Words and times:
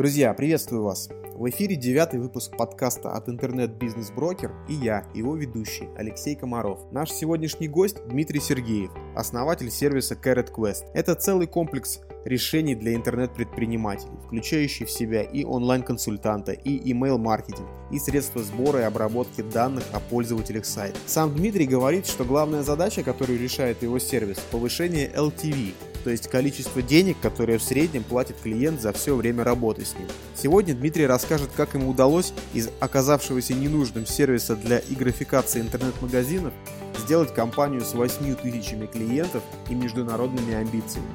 Друзья, 0.00 0.32
приветствую 0.32 0.82
вас! 0.82 1.10
В 1.34 1.50
эфире 1.50 1.76
девятый 1.76 2.20
выпуск 2.20 2.56
подкаста 2.56 3.12
от 3.12 3.28
интернет-бизнес-брокер 3.28 4.50
и 4.66 4.72
я, 4.72 5.04
его 5.14 5.36
ведущий, 5.36 5.90
Алексей 5.94 6.34
Комаров. 6.34 6.90
Наш 6.90 7.10
сегодняшний 7.10 7.68
гость 7.68 7.98
Дмитрий 8.06 8.40
Сергеев, 8.40 8.90
основатель 9.14 9.70
сервиса 9.70 10.14
Carrot 10.14 10.50
Quest. 10.54 10.84
Это 10.94 11.14
целый 11.14 11.46
комплекс 11.46 12.00
решений 12.24 12.74
для 12.74 12.94
интернет-предпринимателей, 12.94 14.16
включающий 14.24 14.86
в 14.86 14.90
себя 14.90 15.20
и 15.22 15.44
онлайн-консультанта, 15.44 16.52
и 16.52 16.78
email-маркетинг, 16.90 17.68
и 17.92 17.98
средства 17.98 18.42
сбора 18.42 18.80
и 18.80 18.84
обработки 18.84 19.42
данных 19.42 19.84
о 19.92 20.00
пользователях 20.00 20.64
сайта. 20.64 20.96
Сам 21.04 21.36
Дмитрий 21.36 21.66
говорит, 21.66 22.06
что 22.06 22.24
главная 22.24 22.62
задача, 22.62 23.02
которую 23.02 23.38
решает 23.38 23.82
его 23.82 23.98
сервис, 23.98 24.38
повышение 24.50 25.10
LTV, 25.14 25.74
то 26.02 26.10
есть 26.10 26.28
количество 26.28 26.82
денег, 26.82 27.16
которое 27.20 27.58
в 27.58 27.62
среднем 27.62 28.04
платит 28.04 28.36
клиент 28.42 28.80
за 28.80 28.92
все 28.92 29.14
время 29.14 29.44
работы 29.44 29.84
с 29.84 29.94
ним. 29.94 30.08
Сегодня 30.34 30.74
Дмитрий 30.74 31.06
расскажет, 31.06 31.50
как 31.56 31.74
ему 31.74 31.90
удалось 31.90 32.32
из 32.54 32.70
оказавшегося 32.80 33.54
ненужным 33.54 34.06
сервиса 34.06 34.56
для 34.56 34.80
игрофикации 34.88 35.60
интернет-магазинов 35.60 36.52
сделать 36.98 37.34
компанию 37.34 37.80
с 37.80 37.94
8 37.94 38.36
тысячами 38.36 38.86
клиентов 38.86 39.42
и 39.68 39.74
международными 39.74 40.54
амбициями. 40.54 41.08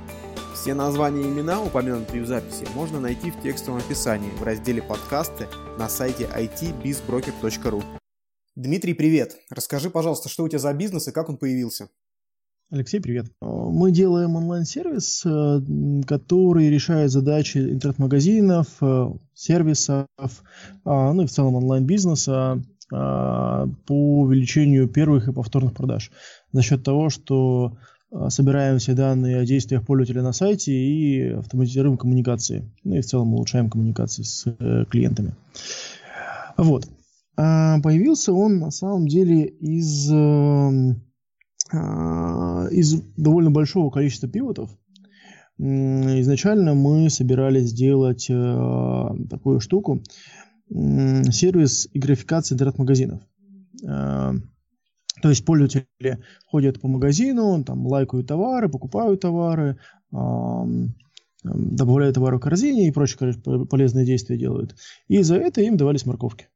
Все 0.53 0.73
названия 0.73 1.21
и 1.21 1.25
имена, 1.25 1.61
упомянутые 1.61 2.23
в 2.23 2.27
записи, 2.27 2.65
можно 2.73 2.99
найти 2.99 3.29
в 3.29 3.41
текстовом 3.41 3.79
описании 3.79 4.31
в 4.31 4.43
разделе 4.43 4.81
«Подкасты» 4.81 5.47
на 5.77 5.89
сайте 5.89 6.23
itbizbroker.ru. 6.23 7.83
Дмитрий, 8.55 8.93
привет! 8.93 9.37
Расскажи, 9.49 9.89
пожалуйста, 9.89 10.29
что 10.29 10.43
у 10.43 10.49
тебя 10.49 10.59
за 10.59 10.73
бизнес 10.73 11.07
и 11.07 11.11
как 11.11 11.29
он 11.29 11.37
появился? 11.37 11.89
Алексей, 12.71 12.99
привет. 12.99 13.27
Мы 13.41 13.91
делаем 13.91 14.35
онлайн-сервис, 14.35 15.23
э, 15.23 15.61
который 16.07 16.69
решает 16.69 17.11
задачи 17.11 17.59
интернет-магазинов, 17.59 18.67
э, 18.81 19.09
сервисов, 19.35 20.07
а, 20.83 21.13
ну 21.13 21.21
и 21.21 21.25
в 21.27 21.31
целом 21.31 21.55
онлайн-бизнеса 21.55 22.63
а, 22.91 23.67
по 23.85 24.21
увеличению 24.21 24.87
первых 24.87 25.27
и 25.27 25.31
повторных 25.31 25.75
продаж 25.75 26.11
за 26.53 26.63
счет 26.63 26.83
того, 26.83 27.09
что 27.09 27.77
а, 28.11 28.31
собираем 28.31 28.79
все 28.79 28.93
данные 28.93 29.37
о 29.37 29.45
действиях 29.45 29.85
пользователя 29.85 30.23
на 30.23 30.33
сайте 30.33 30.71
и 30.73 31.33
автоматизируем 31.33 31.97
коммуникации. 31.97 32.71
Ну 32.83 32.95
и 32.95 33.01
в 33.01 33.05
целом 33.05 33.35
улучшаем 33.35 33.69
коммуникации 33.69 34.23
с 34.23 34.43
э, 34.47 34.85
клиентами. 34.89 35.35
Вот. 36.57 36.87
Появился 37.35 38.31
он 38.31 38.59
на 38.59 38.71
самом 38.71 39.07
деле 39.07 39.45
из 39.45 40.09
а, 40.11 40.71
из 41.71 43.01
довольно 43.17 43.49
большого 43.51 43.89
количества 43.89 44.29
пивотов. 44.29 44.69
Изначально 45.57 46.73
мы 46.73 47.09
собирались 47.09 47.69
сделать 47.69 48.27
э, 48.29 49.09
такую 49.29 49.61
штуку, 49.61 50.03
сервис 50.69 51.87
и 51.93 51.99
графикации 51.99 52.55
интернет-магазинов. 52.55 53.21
Э, 53.83 54.33
то 55.21 55.29
есть 55.29 55.45
пользователи 55.45 56.19
ходят 56.45 56.81
по 56.81 56.89
магазину, 56.89 57.63
там 57.63 57.87
лайкают 57.87 58.27
товары, 58.27 58.67
покупают 58.67 59.21
товары, 59.21 59.77
добавляют 61.43 62.15
товары 62.15 62.37
в 62.37 62.41
корзине 62.41 62.87
и 62.87 62.91
прочие 62.91 63.33
полезные 63.69 64.05
действия 64.05 64.37
делают. 64.37 64.75
И 65.07 65.21
за 65.21 65.37
это 65.37 65.61
им 65.61 65.77
давались 65.77 66.05
морковки. 66.05 66.47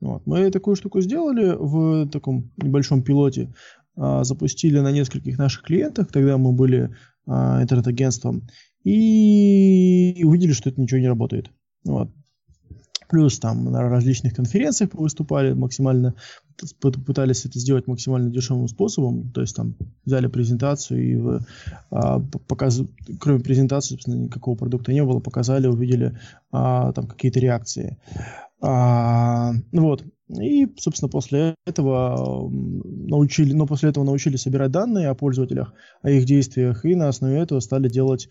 Вот. 0.00 0.26
Мы 0.26 0.50
такую 0.50 0.76
штуку 0.76 1.00
сделали 1.00 1.54
в 1.58 2.08
таком 2.08 2.50
небольшом 2.56 3.02
пилоте 3.02 3.42
а, 3.44 3.79
запустили 4.22 4.78
на 4.80 4.92
нескольких 4.92 5.38
наших 5.38 5.62
клиентах, 5.62 6.08
тогда 6.10 6.38
мы 6.38 6.52
были 6.52 6.90
а, 7.26 7.62
интернет-агентством, 7.62 8.48
и 8.82 10.22
увидели, 10.24 10.52
что 10.52 10.70
это 10.70 10.80
ничего 10.80 11.00
не 11.00 11.08
работает. 11.08 11.50
Вот. 11.84 12.10
Плюс 13.08 13.38
там 13.40 13.64
на 13.64 13.82
различных 13.88 14.34
конференциях 14.34 14.94
выступали 14.94 15.52
максимально, 15.52 16.14
пытались 16.80 17.44
это 17.44 17.58
сделать 17.58 17.88
максимально 17.88 18.30
дешевым 18.30 18.68
способом, 18.68 19.32
то 19.32 19.40
есть 19.40 19.56
там 19.56 19.74
взяли 20.04 20.28
презентацию 20.28 21.02
и 21.02 21.40
а, 21.90 22.20
показ, 22.20 22.82
кроме 23.18 23.40
презентации, 23.40 23.94
собственно, 23.94 24.14
никакого 24.14 24.56
продукта 24.56 24.92
не 24.92 25.04
было, 25.04 25.18
показали, 25.18 25.66
увидели 25.66 26.18
а, 26.52 26.92
там 26.92 27.06
какие-то 27.06 27.40
реакции. 27.40 27.98
А, 28.60 29.52
вот. 29.72 30.04
И, 30.38 30.68
собственно, 30.78 31.08
после 31.08 31.54
этого 31.66 32.48
научили, 32.50 33.52
но 33.52 33.66
после 33.66 33.90
этого 33.90 34.04
научили 34.04 34.36
собирать 34.36 34.70
данные 34.70 35.08
о 35.08 35.14
пользователях, 35.14 35.74
о 36.02 36.10
их 36.10 36.24
действиях, 36.24 36.84
и 36.84 36.94
на 36.94 37.08
основе 37.08 37.38
этого 37.38 37.60
стали 37.60 37.88
делать 37.88 38.28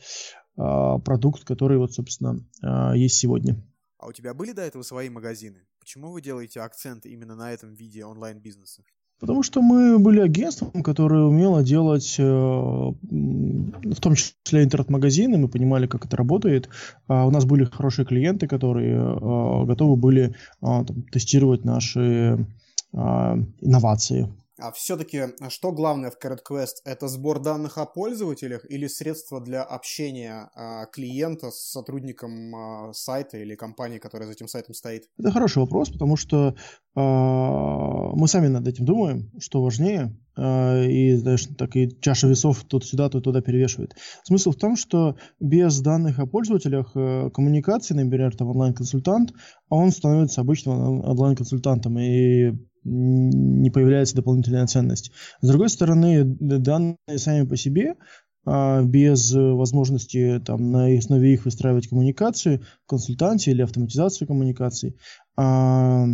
а, 0.56 1.00
продукт, 1.00 1.44
который 1.44 1.78
вот, 1.78 1.94
собственно, 1.94 2.46
а, 2.62 2.96
есть 2.96 3.18
сегодня. 3.18 3.62
А 3.98 4.08
у 4.08 4.14
тебя 4.14 4.34
были 4.34 4.54
до 4.54 4.62
этого 4.62 4.84
свои 4.84 5.10
магазины? 5.10 5.68
Почему 5.80 6.12
вы 6.12 6.22
делаете 6.22 6.62
акцент 6.62 7.06
именно 7.06 7.36
на 7.36 7.52
этом 7.52 7.74
виде 7.74 8.06
онлайн-бизнеса? 8.06 8.84
Потому 9.20 9.44
что 9.44 9.62
мы 9.62 10.00
были 10.00 10.22
агентством, 10.22 10.82
которое 10.82 11.24
умело 11.24 11.62
делать, 11.62 12.16
э, 12.18 12.24
в 12.24 14.00
том 14.00 14.16
числе 14.16 14.64
интернет-магазины, 14.64 15.38
мы 15.38 15.50
понимали, 15.50 15.88
как 15.88 16.06
это 16.06 16.16
работает. 16.16 16.70
А 17.08 17.26
у 17.28 17.32
нас 17.32 17.44
были 17.44 17.66
хорошие 17.66 18.06
клиенты, 18.06 18.48
которые 18.48 18.96
э, 18.96 19.66
готовы 19.66 19.98
были 19.98 20.36
а, 20.62 20.86
там, 20.86 21.04
тестировать 21.04 21.66
наши 21.66 22.48
а, 22.94 23.38
инновации. 23.60 24.30
А 24.62 24.72
все-таки 24.72 25.22
а 25.40 25.50
что 25.50 25.72
главное 25.72 26.12
в 26.12 26.18
Carrot 26.24 26.40
Quest? 26.50 26.82
Это 26.86 27.08
сбор 27.08 27.42
данных 27.42 27.78
о 27.78 27.86
пользователях 27.86 28.70
или 28.70 28.88
средства 28.88 29.40
для 29.42 29.64
общения 29.64 30.50
а, 30.54 30.86
клиента 30.88 31.52
с 31.52 31.72
сотрудником 31.72 32.56
а, 32.56 32.94
сайта 32.94 33.38
или 33.38 33.56
компании, 33.56 34.00
которая 34.00 34.28
за 34.28 34.34
этим 34.34 34.48
сайтом 34.48 34.74
стоит? 34.74 35.04
Это 35.18 35.32
хороший 35.32 35.60
вопрос, 35.60 35.90
потому 35.90 36.18
что 36.18 36.56
э, 36.96 37.00
мы 37.00 38.28
сами 38.28 38.48
над 38.48 38.68
этим 38.68 38.86
думаем, 38.86 39.32
что 39.40 39.62
важнее, 39.62 40.18
э, 40.38 40.86
и 40.90 41.16
знаешь, 41.16 41.48
так 41.58 41.76
и 41.76 41.90
чаша 42.02 42.28
весов 42.28 42.64
тут 42.66 42.86
сюда, 42.86 43.10
тут 43.10 43.24
туда 43.24 43.42
перевешивает. 43.42 43.96
Смысл 44.24 44.52
в 44.52 44.58
том, 44.58 44.76
что 44.76 45.16
без 45.40 45.80
данных 45.80 46.20
о 46.20 46.26
пользователях 46.26 46.92
э, 46.96 47.30
коммуникации, 47.34 47.94
например, 47.94 48.36
там 48.36 48.50
онлайн-консультант, 48.50 49.34
он 49.70 49.92
становится 49.92 50.42
обычным 50.42 51.02
онлайн-консультантом, 51.02 51.98
и 52.00 52.54
не 52.90 53.70
появляется 53.70 54.16
дополнительная 54.16 54.68
ценность. 54.68 55.12
С 55.42 55.48
другой 55.48 55.70
стороны, 55.70 56.24
данные 56.24 56.98
сами 57.18 57.46
по 57.46 57.56
себе 57.56 57.96
а, 58.46 58.82
без 58.82 59.34
возможности 59.34 60.42
там, 60.46 60.72
на 60.72 60.88
основе 60.98 61.34
их 61.34 61.46
выстраивать 61.46 61.88
коммуникацию, 61.88 62.62
консультации 62.88 63.52
или 63.52 63.62
автоматизацию 63.62 64.28
коммуникаций. 64.28 64.96
А, 65.38 66.06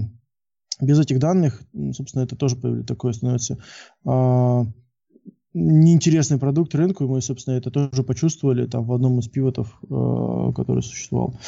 без 0.81 1.00
этих 1.00 1.19
данных, 1.19 1.62
собственно, 1.94 2.24
это 2.24 2.35
тоже 2.35 2.58
такое 2.84 3.14
становится 3.14 3.58
а, 4.06 4.66
неинтересный 5.53 6.38
продукт 6.38 6.75
рынку, 6.75 7.06
и 7.06 7.08
мы, 7.08 7.22
собственно, 7.22 7.56
это 7.56 7.72
тоже 7.72 8.03
почувствовали 8.03 8.66
там 8.66 8.85
в 8.85 8.91
одном 8.91 9.19
из 9.19 9.30
пивотов, 9.30 9.80
который 9.80 10.84
существовал. 10.84 11.40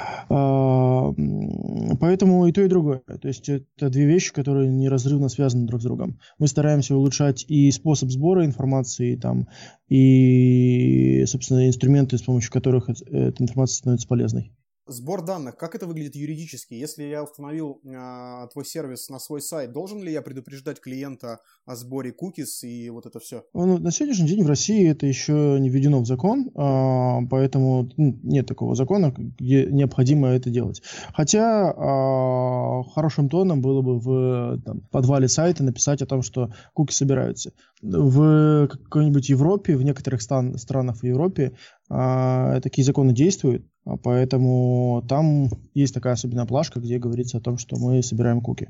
А, 0.00 0.03
поэтому 0.28 2.46
и 2.46 2.52
то, 2.52 2.62
и 2.62 2.68
другое. 2.68 3.02
То 3.20 3.28
есть 3.28 3.48
это 3.48 3.90
две 3.90 4.06
вещи, 4.06 4.32
которые 4.32 4.70
неразрывно 4.70 5.28
связаны 5.28 5.66
друг 5.66 5.80
с 5.80 5.84
другом. 5.84 6.18
Мы 6.38 6.48
стараемся 6.48 6.96
улучшать 6.96 7.44
и 7.48 7.70
способ 7.70 8.10
сбора 8.10 8.44
информации, 8.44 9.16
там, 9.16 9.48
и, 9.88 11.24
собственно, 11.26 11.68
инструменты, 11.68 12.18
с 12.18 12.22
помощью 12.22 12.52
которых 12.52 12.88
эта 12.88 13.42
информация 13.42 13.76
становится 13.76 14.08
полезной. 14.08 14.52
Сбор 14.86 15.24
данных, 15.24 15.56
как 15.56 15.74
это 15.74 15.86
выглядит 15.86 16.14
юридически? 16.14 16.74
Если 16.74 17.04
я 17.04 17.24
установил 17.24 17.80
э, 17.84 18.48
твой 18.52 18.66
сервис 18.66 19.08
на 19.08 19.18
свой 19.18 19.40
сайт, 19.40 19.72
должен 19.72 20.02
ли 20.02 20.12
я 20.12 20.20
предупреждать 20.20 20.78
клиента 20.78 21.40
о 21.64 21.74
сборе 21.74 22.12
cookies 22.12 22.66
и 22.68 22.90
вот 22.90 23.06
это 23.06 23.18
все? 23.18 23.44
Ну, 23.54 23.78
на 23.78 23.90
сегодняшний 23.90 24.28
день 24.28 24.44
в 24.44 24.46
России 24.46 24.86
это 24.86 25.06
еще 25.06 25.56
не 25.58 25.70
введено 25.70 26.00
в 26.00 26.06
закон, 26.06 26.48
э, 26.48 27.28
поэтому 27.30 27.88
ну, 27.96 28.18
нет 28.22 28.46
такого 28.46 28.74
закона, 28.74 29.14
где 29.16 29.64
необходимо 29.64 30.28
это 30.28 30.50
делать. 30.50 30.82
Хотя 31.14 31.70
э, 31.70 32.90
хорошим 32.94 33.30
тоном 33.30 33.62
было 33.62 33.80
бы 33.80 33.98
в 33.98 34.60
там, 34.66 34.82
подвале 34.90 35.28
сайта 35.28 35.64
написать 35.64 36.02
о 36.02 36.06
том, 36.06 36.20
что 36.20 36.52
куки 36.74 36.92
собираются. 36.92 37.52
В 37.80 38.68
какой-нибудь 38.68 39.30
Европе, 39.30 39.76
в 39.76 39.82
некоторых 39.82 40.20
стран, 40.20 40.58
странах 40.58 41.04
Европе 41.04 41.56
э, 41.88 42.60
такие 42.62 42.84
законы 42.84 43.14
действуют, 43.14 43.64
поэтому 44.02 45.04
там 45.08 45.48
есть 45.74 45.94
такая 45.94 46.14
особенная 46.14 46.46
плашка, 46.46 46.80
где 46.80 46.98
говорится 46.98 47.38
о 47.38 47.40
том, 47.40 47.58
что 47.58 47.76
мы 47.76 48.02
собираем 48.02 48.40
куки. 48.40 48.68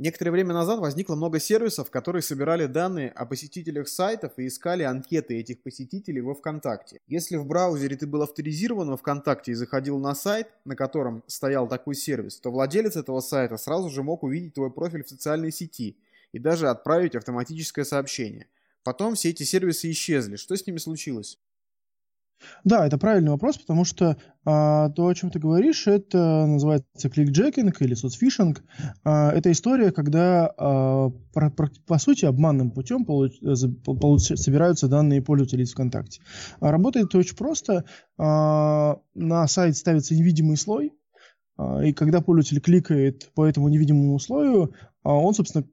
Некоторое 0.00 0.30
время 0.30 0.54
назад 0.54 0.80
возникло 0.80 1.14
много 1.14 1.38
сервисов, 1.38 1.90
которые 1.90 2.22
собирали 2.22 2.64
данные 2.64 3.10
о 3.10 3.26
посетителях 3.26 3.86
сайтов 3.86 4.32
и 4.38 4.46
искали 4.46 4.82
анкеты 4.82 5.38
этих 5.38 5.62
посетителей 5.62 6.22
во 6.22 6.34
ВКонтакте. 6.34 7.00
Если 7.06 7.36
в 7.36 7.44
браузере 7.44 7.96
ты 7.96 8.06
был 8.06 8.22
авторизирован 8.22 8.88
во 8.88 8.96
ВКонтакте 8.96 9.52
и 9.52 9.54
заходил 9.54 9.98
на 9.98 10.14
сайт, 10.14 10.48
на 10.64 10.74
котором 10.74 11.22
стоял 11.26 11.68
такой 11.68 11.94
сервис, 11.94 12.40
то 12.40 12.50
владелец 12.50 12.96
этого 12.96 13.20
сайта 13.20 13.58
сразу 13.58 13.90
же 13.90 14.02
мог 14.02 14.22
увидеть 14.22 14.54
твой 14.54 14.70
профиль 14.70 15.04
в 15.04 15.08
социальной 15.10 15.52
сети 15.52 15.98
и 16.32 16.38
даже 16.38 16.70
отправить 16.70 17.14
автоматическое 17.14 17.84
сообщение. 17.84 18.46
Потом 18.82 19.16
все 19.16 19.28
эти 19.28 19.42
сервисы 19.42 19.90
исчезли. 19.90 20.36
Что 20.36 20.56
с 20.56 20.66
ними 20.66 20.78
случилось? 20.78 21.38
Да, 22.64 22.86
это 22.86 22.98
правильный 22.98 23.30
вопрос, 23.30 23.58
потому 23.58 23.84
что 23.84 24.16
а, 24.44 24.90
то, 24.90 25.06
о 25.06 25.14
чем 25.14 25.30
ты 25.30 25.38
говоришь, 25.38 25.86
это 25.86 26.46
называется 26.46 27.10
кликджекинг 27.10 27.80
или 27.82 27.94
соцфишинг. 27.94 28.62
А, 29.04 29.30
это 29.32 29.52
история, 29.52 29.92
когда 29.92 30.52
а, 30.56 31.10
про, 31.32 31.50
про, 31.50 31.70
по 31.86 31.98
сути 31.98 32.24
обманным 32.24 32.70
путем 32.70 33.04
получ, 33.04 33.32
получ, 33.84 34.22
собираются 34.22 34.88
данные 34.88 35.22
пользователей 35.22 35.64
из 35.64 35.72
ВКонтакте. 35.72 36.22
А, 36.60 36.70
работает 36.70 37.06
это 37.06 37.18
очень 37.18 37.36
просто. 37.36 37.84
А, 38.18 38.98
на 39.14 39.46
сайт 39.46 39.76
ставится 39.76 40.14
невидимый 40.14 40.56
слой, 40.56 40.92
а, 41.60 41.84
и 41.84 41.92
когда 41.92 42.20
пользователь 42.22 42.60
кликает 42.60 43.30
по 43.34 43.44
этому 43.44 43.68
невидимому 43.68 44.18
слою, 44.18 44.72
а, 45.02 45.14
он, 45.14 45.34
собственно, 45.34 45.66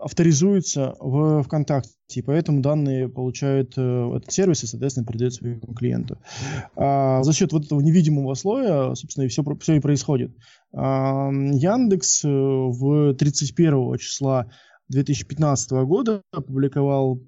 авторизуется 0.00 0.94
в 1.00 1.42
ВКонтакте, 1.42 1.90
и 2.14 2.22
поэтому 2.22 2.60
данные 2.60 3.08
получает 3.08 3.74
э, 3.76 4.16
этот 4.16 4.32
сервис 4.32 4.64
и, 4.64 4.66
соответственно, 4.66 5.06
передает 5.06 5.34
своему 5.34 5.74
клиенту. 5.74 6.18
А, 6.76 7.22
за 7.22 7.32
счет 7.32 7.52
вот 7.52 7.66
этого 7.66 7.80
невидимого 7.80 8.34
слоя, 8.34 8.94
собственно, 8.94 9.24
и 9.24 9.28
все, 9.28 9.42
все 9.60 9.74
и 9.74 9.80
происходит. 9.80 10.32
А, 10.72 11.30
Яндекс 11.30 12.24
э, 12.24 12.28
в 12.28 13.14
31 13.14 13.98
числа 13.98 14.46
2015 14.88 15.70
года 15.84 16.22
опубликовал 16.32 17.20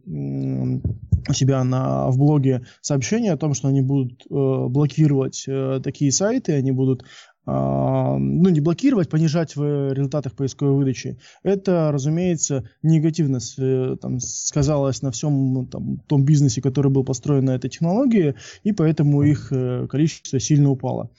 у 1.28 1.32
себя 1.32 1.62
на, 1.64 2.10
в 2.10 2.16
блоге 2.16 2.62
сообщение 2.80 3.32
о 3.32 3.36
том, 3.36 3.54
что 3.54 3.68
они 3.68 3.82
будут 3.82 4.22
э, 4.22 4.66
блокировать 4.68 5.44
э, 5.46 5.80
такие 5.82 6.10
сайты, 6.10 6.52
они 6.52 6.72
будут 6.72 7.04
ну, 7.46 8.48
не 8.50 8.60
блокировать, 8.60 9.08
понижать 9.08 9.56
в 9.56 9.92
результатах 9.92 10.34
поисковой 10.34 10.74
выдачи, 10.74 11.18
это, 11.42 11.90
разумеется, 11.90 12.68
негативно 12.82 13.38
э, 13.58 13.96
там, 14.00 14.20
сказалось 14.20 15.02
на 15.02 15.10
всем 15.10 15.54
ну, 15.54 15.66
там, 15.66 15.98
том 16.06 16.24
бизнесе, 16.24 16.60
который 16.60 16.90
был 16.90 17.04
построен 17.04 17.46
на 17.46 17.54
этой 17.54 17.70
технологии, 17.70 18.34
и 18.62 18.72
поэтому 18.72 19.22
их 19.22 19.48
э, 19.52 19.86
количество 19.88 20.38
сильно 20.38 20.70
упало. 20.70 21.10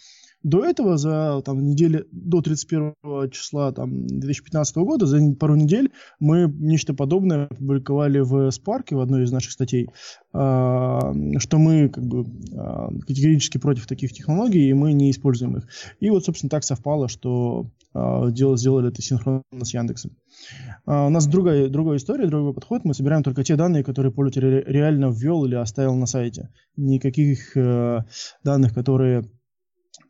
До 0.43 0.65
этого, 0.65 0.97
за 0.97 1.41
там, 1.45 1.63
недели, 1.63 2.05
до 2.11 2.41
31 2.41 2.93
числа 3.29 3.71
там, 3.71 4.07
2015 4.07 4.75
года, 4.77 5.05
за 5.05 5.19
пару 5.39 5.55
недель, 5.55 5.91
мы 6.19 6.51
нечто 6.57 6.95
подобное 6.95 7.45
опубликовали 7.45 8.19
в 8.19 8.49
Spark, 8.49 8.95
в 8.95 8.99
одной 8.99 9.23
из 9.23 9.31
наших 9.31 9.51
статей, 9.51 9.89
а, 10.33 11.13
что 11.38 11.59
мы 11.59 11.89
как 11.89 12.03
бы, 12.05 12.25
а, 12.55 12.89
категорически 13.05 13.59
против 13.59 13.85
таких 13.85 14.13
технологий, 14.13 14.67
и 14.67 14.73
мы 14.73 14.93
не 14.93 15.11
используем 15.11 15.57
их. 15.57 15.67
И 15.99 16.09
вот, 16.09 16.25
собственно, 16.25 16.49
так 16.49 16.63
совпало, 16.63 17.07
что 17.07 17.69
а, 17.93 18.31
дело, 18.31 18.57
сделали 18.57 18.89
это 18.89 19.01
синхронно 19.01 19.43
с 19.61 19.73
Яндексом. 19.73 20.11
У 20.88 21.09
нас 21.09 21.27
другая, 21.27 21.67
другая 21.69 21.97
история, 21.97 22.27
другой 22.27 22.53
подход. 22.55 22.83
Мы 22.83 22.95
собираем 22.95 23.21
только 23.21 23.43
те 23.43 23.55
данные, 23.55 23.83
которые 23.83 24.11
пользователь 24.11 24.63
реально 24.65 25.11
ввел 25.11 25.45
или 25.45 25.53
оставил 25.53 25.93
на 25.95 26.07
сайте. 26.07 26.49
Никаких 26.75 27.55
э, 27.55 27.99
данных, 28.43 28.73
которые 28.73 29.29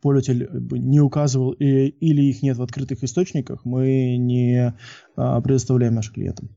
пользователь 0.02 0.48
не 0.72 1.00
указывал 1.00 1.52
и, 1.52 1.64
или 1.64 2.22
их 2.22 2.42
нет 2.42 2.58
в 2.58 2.62
открытых 2.62 3.02
источниках, 3.02 3.64
мы 3.64 4.16
не 4.18 4.76
а, 5.16 5.40
предоставляем 5.40 5.94
нашим 5.94 6.14
клиентам. 6.14 6.50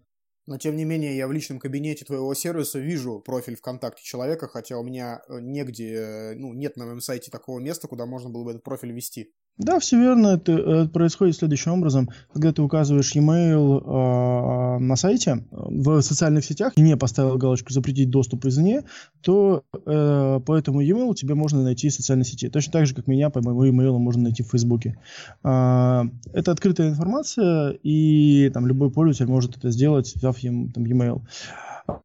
Но 0.47 0.57
тем 0.57 0.75
не 0.75 0.85
менее, 0.85 1.15
я 1.17 1.27
в 1.27 1.31
личном 1.31 1.59
кабинете 1.59 2.05
твоего 2.05 2.33
сервиса 2.33 2.79
вижу 2.79 3.19
профиль 3.19 3.55
ВКонтакте 3.55 4.03
человека, 4.03 4.47
хотя 4.47 4.77
у 4.77 4.83
меня 4.83 5.21
э, 5.27 5.39
негде, 5.41 5.93
э, 5.93 6.35
ну, 6.35 6.53
нет 6.53 6.77
на 6.77 6.85
моем 6.85 6.99
сайте 6.99 7.31
такого 7.31 7.59
места, 7.59 7.87
куда 7.87 8.05
можно 8.05 8.29
было 8.29 8.43
бы 8.43 8.51
этот 8.51 8.63
профиль 8.63 8.91
ввести. 8.91 9.33
Да, 9.57 9.79
все 9.79 9.97
верно. 9.97 10.27
Это, 10.27 10.51
это 10.51 10.89
происходит 10.89 11.37
следующим 11.37 11.71
образом. 11.71 12.09
Когда 12.33 12.51
ты 12.51 12.61
указываешь 12.61 13.15
e-mail 13.15 13.81
э, 13.81 14.79
на 14.79 14.95
сайте, 14.97 15.45
в 15.51 16.01
социальных 16.01 16.43
сетях, 16.43 16.73
и 16.75 16.81
не 16.81 16.97
поставил 16.97 17.37
галочку 17.37 17.71
«Запретить 17.71 18.09
доступ 18.09 18.45
извне», 18.45 18.83
то 19.21 19.63
э, 19.73 20.39
по 20.45 20.55
этому 20.55 20.81
e-mail 20.81 21.15
тебе 21.15 21.35
можно 21.35 21.63
найти 21.63 21.87
в 21.87 21.93
социальной 21.93 22.25
сети. 22.25 22.49
Точно 22.49 22.73
так 22.73 22.85
же, 22.85 22.93
как 22.95 23.07
меня 23.07 23.29
по 23.29 23.41
моему 23.41 23.63
e-mail 23.63 23.97
можно 23.97 24.23
найти 24.23 24.43
в 24.43 24.49
Фейсбуке. 24.49 24.97
Э, 25.43 26.01
это 26.33 26.51
открытая 26.51 26.89
информация, 26.89 27.77
и 27.81 28.49
там 28.53 28.67
любой 28.67 28.91
пользователь 28.91 29.31
может 29.31 29.55
это 29.55 29.71
сделать, 29.71 30.13
взяв 30.15 30.37
им 30.39 30.71
там, 30.71 30.83
e-mail. 30.85 31.21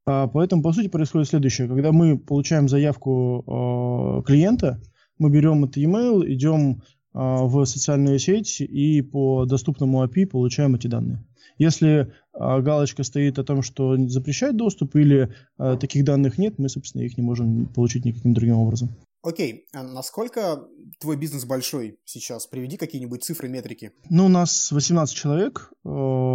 А, 0.07 0.29
поэтому, 0.29 0.63
по 0.63 0.73
сути, 0.73 0.89
происходит 0.89 1.29
следующее. 1.29 1.67
Когда 1.67 1.91
мы 1.91 2.19
получаем 2.19 2.69
заявку 2.69 4.21
э, 4.21 4.27
клиента, 4.27 4.81
мы 5.19 5.31
берем 5.31 5.65
этот 5.65 5.79
e-mail, 5.79 6.25
идем 6.27 6.83
в 7.13 7.65
социальную 7.65 8.19
сеть 8.19 8.61
и 8.61 9.03
по 9.03 9.45
доступному 9.45 10.05
API 10.05 10.27
получаем 10.27 10.75
эти 10.77 10.87
данные. 10.87 11.25
Если 11.61 12.13
а, 12.33 12.61
галочка 12.61 13.03
стоит 13.03 13.39
о 13.39 13.45
том, 13.45 13.61
что 13.63 13.95
запрещать 14.09 14.57
доступ 14.57 14.97
или 14.97 15.35
а, 15.59 15.77
таких 15.77 16.05
данных 16.05 16.39
нет, 16.39 16.59
мы, 16.59 16.71
собственно, 16.71 17.03
их 17.03 17.19
не 17.19 17.23
можем 17.23 17.67
получить 17.67 18.07
никаким 18.07 18.33
другим 18.33 18.57
образом. 18.57 18.89
Окей, 19.23 19.67
а 19.75 19.83
насколько 19.83 20.67
твой 20.99 21.19
бизнес 21.19 21.45
большой 21.45 21.99
сейчас? 22.07 22.47
Приведи 22.47 22.79
какие-нибудь 22.79 23.23
цифры, 23.23 23.51
метрики. 23.51 23.93
Ну, 24.09 24.25
у 24.25 24.29
нас 24.29 24.73
18 24.73 25.15
человек, 25.15 25.71
причем 25.83 26.31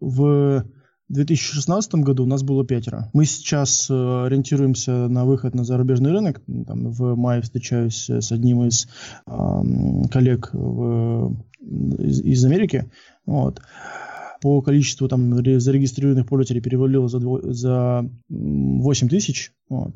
в 0.00 0.64
в 1.08 1.12
2016 1.14 1.94
году 1.96 2.24
у 2.24 2.26
нас 2.26 2.42
было 2.42 2.66
пятеро. 2.66 3.10
Мы 3.12 3.24
сейчас 3.24 3.88
э, 3.88 3.94
ориентируемся 4.26 5.08
на 5.08 5.24
выход 5.24 5.54
на 5.54 5.64
зарубежный 5.64 6.12
рынок. 6.12 6.42
Там, 6.66 6.90
в 6.90 7.16
мае 7.16 7.40
встречаюсь 7.40 8.10
с 8.10 8.30
одним 8.30 8.64
из 8.64 8.88
э, 9.26 9.30
коллег 10.10 10.50
в, 10.52 11.34
из, 11.60 12.20
из 12.20 12.44
Америки. 12.44 12.90
Вот. 13.24 13.60
По 14.40 14.62
количеству 14.62 15.08
там, 15.08 15.34
зарегистрированных 15.34 16.26
пользователей 16.26 16.60
перевалило 16.60 17.08
за, 17.08 17.20
за 17.20 18.10
8 18.28 19.08
тысяч. 19.08 19.52
Вот. 19.68 19.94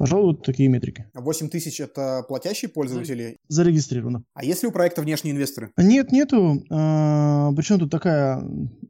Пожалуй, 0.00 0.32
вот 0.32 0.44
такие 0.46 0.68
метрики. 0.70 1.04
8 1.12 1.50
тысяч– 1.50 1.78
это 1.80 2.24
платящие 2.26 2.70
пользователи? 2.70 3.36
Зарегистрировано. 3.48 4.22
А 4.32 4.42
есть 4.42 4.62
ли 4.62 4.68
у 4.68 4.72
проекта 4.72 5.02
внешние 5.02 5.34
инвесторы? 5.34 5.72
Нет, 5.76 6.10
нету. 6.10 6.64
А, 6.70 7.52
причем 7.52 7.78
тут 7.78 7.90
такая 7.90 8.42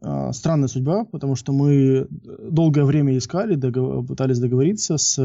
а, 0.03 0.33
странная 0.33 0.69
судьба, 0.69 1.07
потому 1.07 1.35
что 1.35 1.53
мы 1.53 2.07
долгое 2.11 2.85
время 2.85 3.19
искали, 3.19 3.57
догов... 3.57 4.07
пытались 4.07 4.39
договориться 4.39 4.99
с 4.99 5.19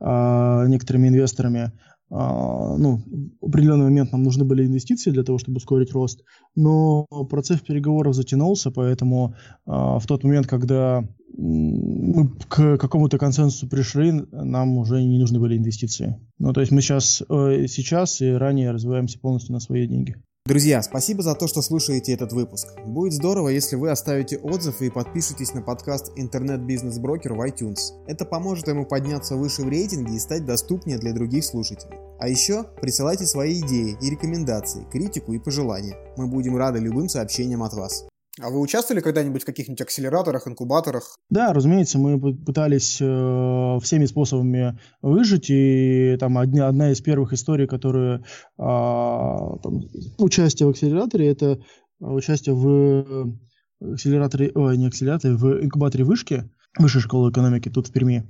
а, 0.00 0.66
некоторыми 0.66 1.06
инвесторами. 1.06 1.70
А, 2.10 2.76
ну, 2.76 3.02
в 3.40 3.46
определенный 3.46 3.84
момент 3.84 4.12
нам 4.12 4.22
нужны 4.22 4.44
были 4.44 4.66
инвестиции 4.66 5.10
для 5.10 5.24
того, 5.24 5.38
чтобы 5.38 5.58
ускорить 5.58 5.92
рост, 5.92 6.24
но 6.54 7.06
процесс 7.28 7.60
переговоров 7.60 8.14
затянулся, 8.14 8.70
поэтому 8.70 9.34
а, 9.66 9.98
в 9.98 10.06
тот 10.06 10.24
момент, 10.24 10.46
когда 10.46 11.04
мы 11.36 12.28
к 12.48 12.78
какому-то 12.78 13.18
консенсусу 13.18 13.68
пришли, 13.68 14.12
нам 14.32 14.78
уже 14.78 15.02
не 15.02 15.18
нужны 15.18 15.38
были 15.38 15.56
инвестиции. 15.56 16.18
Ну, 16.38 16.52
то 16.52 16.60
есть 16.60 16.72
мы 16.72 16.80
сейчас, 16.80 17.22
э, 17.28 17.66
сейчас 17.68 18.20
и 18.20 18.30
ранее 18.30 18.70
развиваемся 18.70 19.20
полностью 19.20 19.52
на 19.52 19.60
свои 19.60 19.86
деньги. 19.86 20.16
Друзья, 20.48 20.82
спасибо 20.82 21.22
за 21.22 21.34
то, 21.34 21.46
что 21.46 21.60
слушаете 21.60 22.14
этот 22.14 22.32
выпуск. 22.32 22.68
Будет 22.86 23.12
здорово, 23.12 23.50
если 23.50 23.76
вы 23.76 23.90
оставите 23.90 24.38
отзыв 24.38 24.80
и 24.80 24.88
подпишитесь 24.88 25.52
на 25.52 25.60
подкаст 25.60 26.12
«Интернет-бизнес-брокер» 26.16 27.34
в 27.34 27.46
iTunes. 27.46 27.76
Это 28.06 28.24
поможет 28.24 28.66
ему 28.68 28.86
подняться 28.86 29.36
выше 29.36 29.60
в 29.60 29.68
рейтинге 29.68 30.16
и 30.16 30.18
стать 30.18 30.46
доступнее 30.46 30.96
для 30.96 31.12
других 31.12 31.44
слушателей. 31.44 31.98
А 32.18 32.30
еще 32.30 32.64
присылайте 32.80 33.26
свои 33.26 33.60
идеи 33.60 33.98
и 34.00 34.08
рекомендации, 34.08 34.86
критику 34.90 35.34
и 35.34 35.38
пожелания. 35.38 35.98
Мы 36.16 36.26
будем 36.26 36.56
рады 36.56 36.78
любым 36.78 37.10
сообщениям 37.10 37.62
от 37.62 37.74
вас. 37.74 38.06
А 38.40 38.50
вы 38.50 38.60
участвовали 38.60 39.02
когда-нибудь 39.02 39.42
в 39.42 39.46
каких-нибудь 39.46 39.80
акселераторах, 39.80 40.46
инкубаторах? 40.46 41.18
Да, 41.30 41.52
разумеется, 41.52 41.98
мы 41.98 42.34
пытались 42.34 42.98
э, 43.00 43.78
всеми 43.82 44.06
способами 44.06 44.78
выжить, 45.02 45.50
и 45.50 46.16
там 46.20 46.38
одна, 46.38 46.68
одна 46.68 46.92
из 46.92 47.00
первых 47.00 47.32
историй, 47.32 47.66
которую 47.66 48.20
э, 48.20 48.22
там, 48.58 49.82
участие 50.18 50.66
в 50.66 50.70
акселераторе, 50.70 51.28
это 51.28 51.60
участие 52.00 52.54
в 52.54 53.34
акселераторе, 53.80 54.52
ой, 54.54 54.76
не 54.76 54.86
акселераторе, 54.86 55.34
в 55.34 55.64
инкубаторе 55.64 56.04
вышки, 56.04 56.48
высшей 56.78 57.00
школы 57.00 57.30
экономики 57.30 57.68
тут 57.68 57.88
в 57.88 57.92
Перми. 57.92 58.28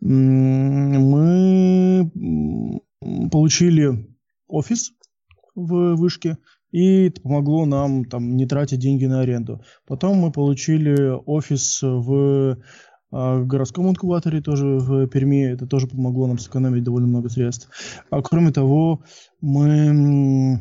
Мы 0.00 2.10
получили 3.30 4.06
офис 4.48 4.92
в 5.54 5.94
вышке, 5.94 6.38
и 6.72 7.06
это 7.06 7.20
помогло 7.20 7.66
нам 7.66 8.04
там, 8.04 8.36
не 8.36 8.46
тратить 8.46 8.80
деньги 8.80 9.06
на 9.06 9.20
аренду. 9.20 9.62
Потом 9.86 10.18
мы 10.18 10.32
получили 10.32 11.10
офис 11.26 11.80
в 11.82 12.58
а, 13.12 13.40
городском 13.42 13.88
инкубаторе 13.90 14.40
тоже 14.40 14.66
в 14.78 15.06
Перми. 15.08 15.52
Это 15.52 15.66
тоже 15.66 15.86
помогло 15.86 16.26
нам 16.26 16.38
сэкономить 16.38 16.84
довольно 16.84 17.08
много 17.08 17.28
средств. 17.28 17.68
А 18.10 18.22
кроме 18.22 18.52
того, 18.52 19.02
мы 19.40 20.60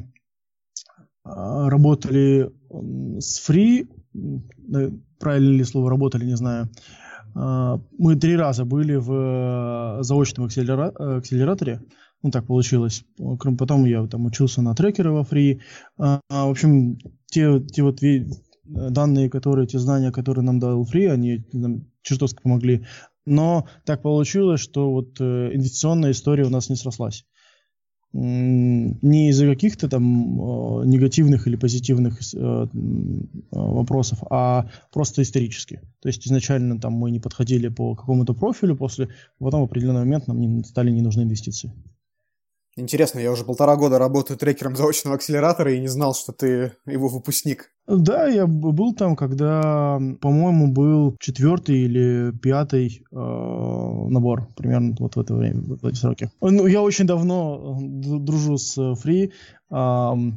а, 1.23 1.69
работали 1.69 2.51
с 3.19 3.49
Free, 3.49 3.87
э, 4.15 4.91
правильно 5.19 5.57
ли 5.57 5.63
слово 5.63 5.89
работали, 5.89 6.25
не 6.25 6.37
знаю. 6.37 6.69
А, 7.35 7.79
мы 7.97 8.15
три 8.15 8.35
раза 8.35 8.65
были 8.65 8.95
в 8.95 9.99
заочном 10.01 10.47
акселераторе 10.47 11.81
ну, 12.21 12.31
так 12.31 12.45
получилось. 12.45 13.05
Кроме 13.39 13.57
потом 13.57 13.85
я 13.85 14.05
там 14.07 14.25
учился 14.25 14.61
на 14.61 14.75
трекеры 14.75 15.11
во 15.11 15.23
фри. 15.23 15.61
А, 15.97 16.19
а, 16.29 16.45
в 16.47 16.51
общем, 16.51 16.97
те, 17.27 17.59
те 17.61 17.83
вот 17.83 17.99
данные, 18.63 19.29
которые, 19.29 19.67
те 19.67 19.79
знания, 19.79 20.11
которые 20.11 20.43
нам 20.43 20.59
дал 20.59 20.83
фри, 20.83 21.05
они 21.05 21.45
нам 21.53 21.85
чертовски 22.01 22.41
помогли 22.41 22.85
Но 23.25 23.67
так 23.85 24.01
получилось, 24.01 24.61
что 24.61 24.91
вот 24.91 25.19
э, 25.19 25.51
инвестиционная 25.53 26.11
история 26.11 26.45
у 26.45 26.49
нас 26.49 26.69
не 26.69 26.75
срослась. 26.75 27.25
Не 28.11 29.29
из-за 29.29 29.45
каких-то 29.45 29.87
там 29.87 30.41
э, 30.41 30.85
негативных 30.85 31.47
или 31.47 31.55
позитивных 31.55 32.19
э, 32.33 32.67
вопросов, 33.51 34.23
а 34.31 34.67
просто 34.91 35.21
исторически. 35.21 35.81
То 36.01 36.09
есть 36.09 36.25
изначально 36.25 36.79
там 36.79 36.93
мы 36.93 37.11
не 37.11 37.19
подходили 37.19 37.67
по 37.67 37.95
какому-то 37.95 38.33
профилю, 38.33 38.75
после 38.75 39.09
потом 39.37 39.61
в 39.61 39.65
определенный 39.65 39.99
момент 39.99 40.27
нам 40.27 40.39
не, 40.39 40.63
стали 40.63 40.89
не 40.89 41.01
нужны 41.01 41.21
инвестиции. 41.21 41.71
Интересно, 42.79 43.19
я 43.19 43.31
уже 43.31 43.43
полтора 43.43 43.75
года 43.75 43.99
работаю 43.99 44.37
трекером 44.37 44.75
заочного 44.75 45.17
акселератора 45.17 45.73
и 45.73 45.79
не 45.79 45.87
знал, 45.87 46.15
что 46.15 46.31
ты 46.31 46.73
его 46.85 47.09
выпускник. 47.09 47.71
Да, 47.87 48.27
я 48.27 48.47
был 48.47 48.93
там, 48.93 49.15
когда, 49.15 49.99
по-моему, 50.21 50.71
был 50.71 51.15
четвертый 51.19 51.79
или 51.79 52.31
пятый 52.31 53.03
э, 53.11 53.15
набор, 53.15 54.47
примерно 54.55 54.95
вот 54.99 55.15
в 55.15 55.19
это 55.19 55.35
время, 55.35 55.61
в 55.61 55.85
эти 55.85 55.97
сроки. 55.97 56.31
Ну, 56.39 56.67
я 56.67 56.81
очень 56.81 57.05
давно 57.05 57.77
э, 57.79 58.19
дружу 58.19 58.57
с 58.57 58.77
Free, 58.77 59.31
э, 59.71 60.31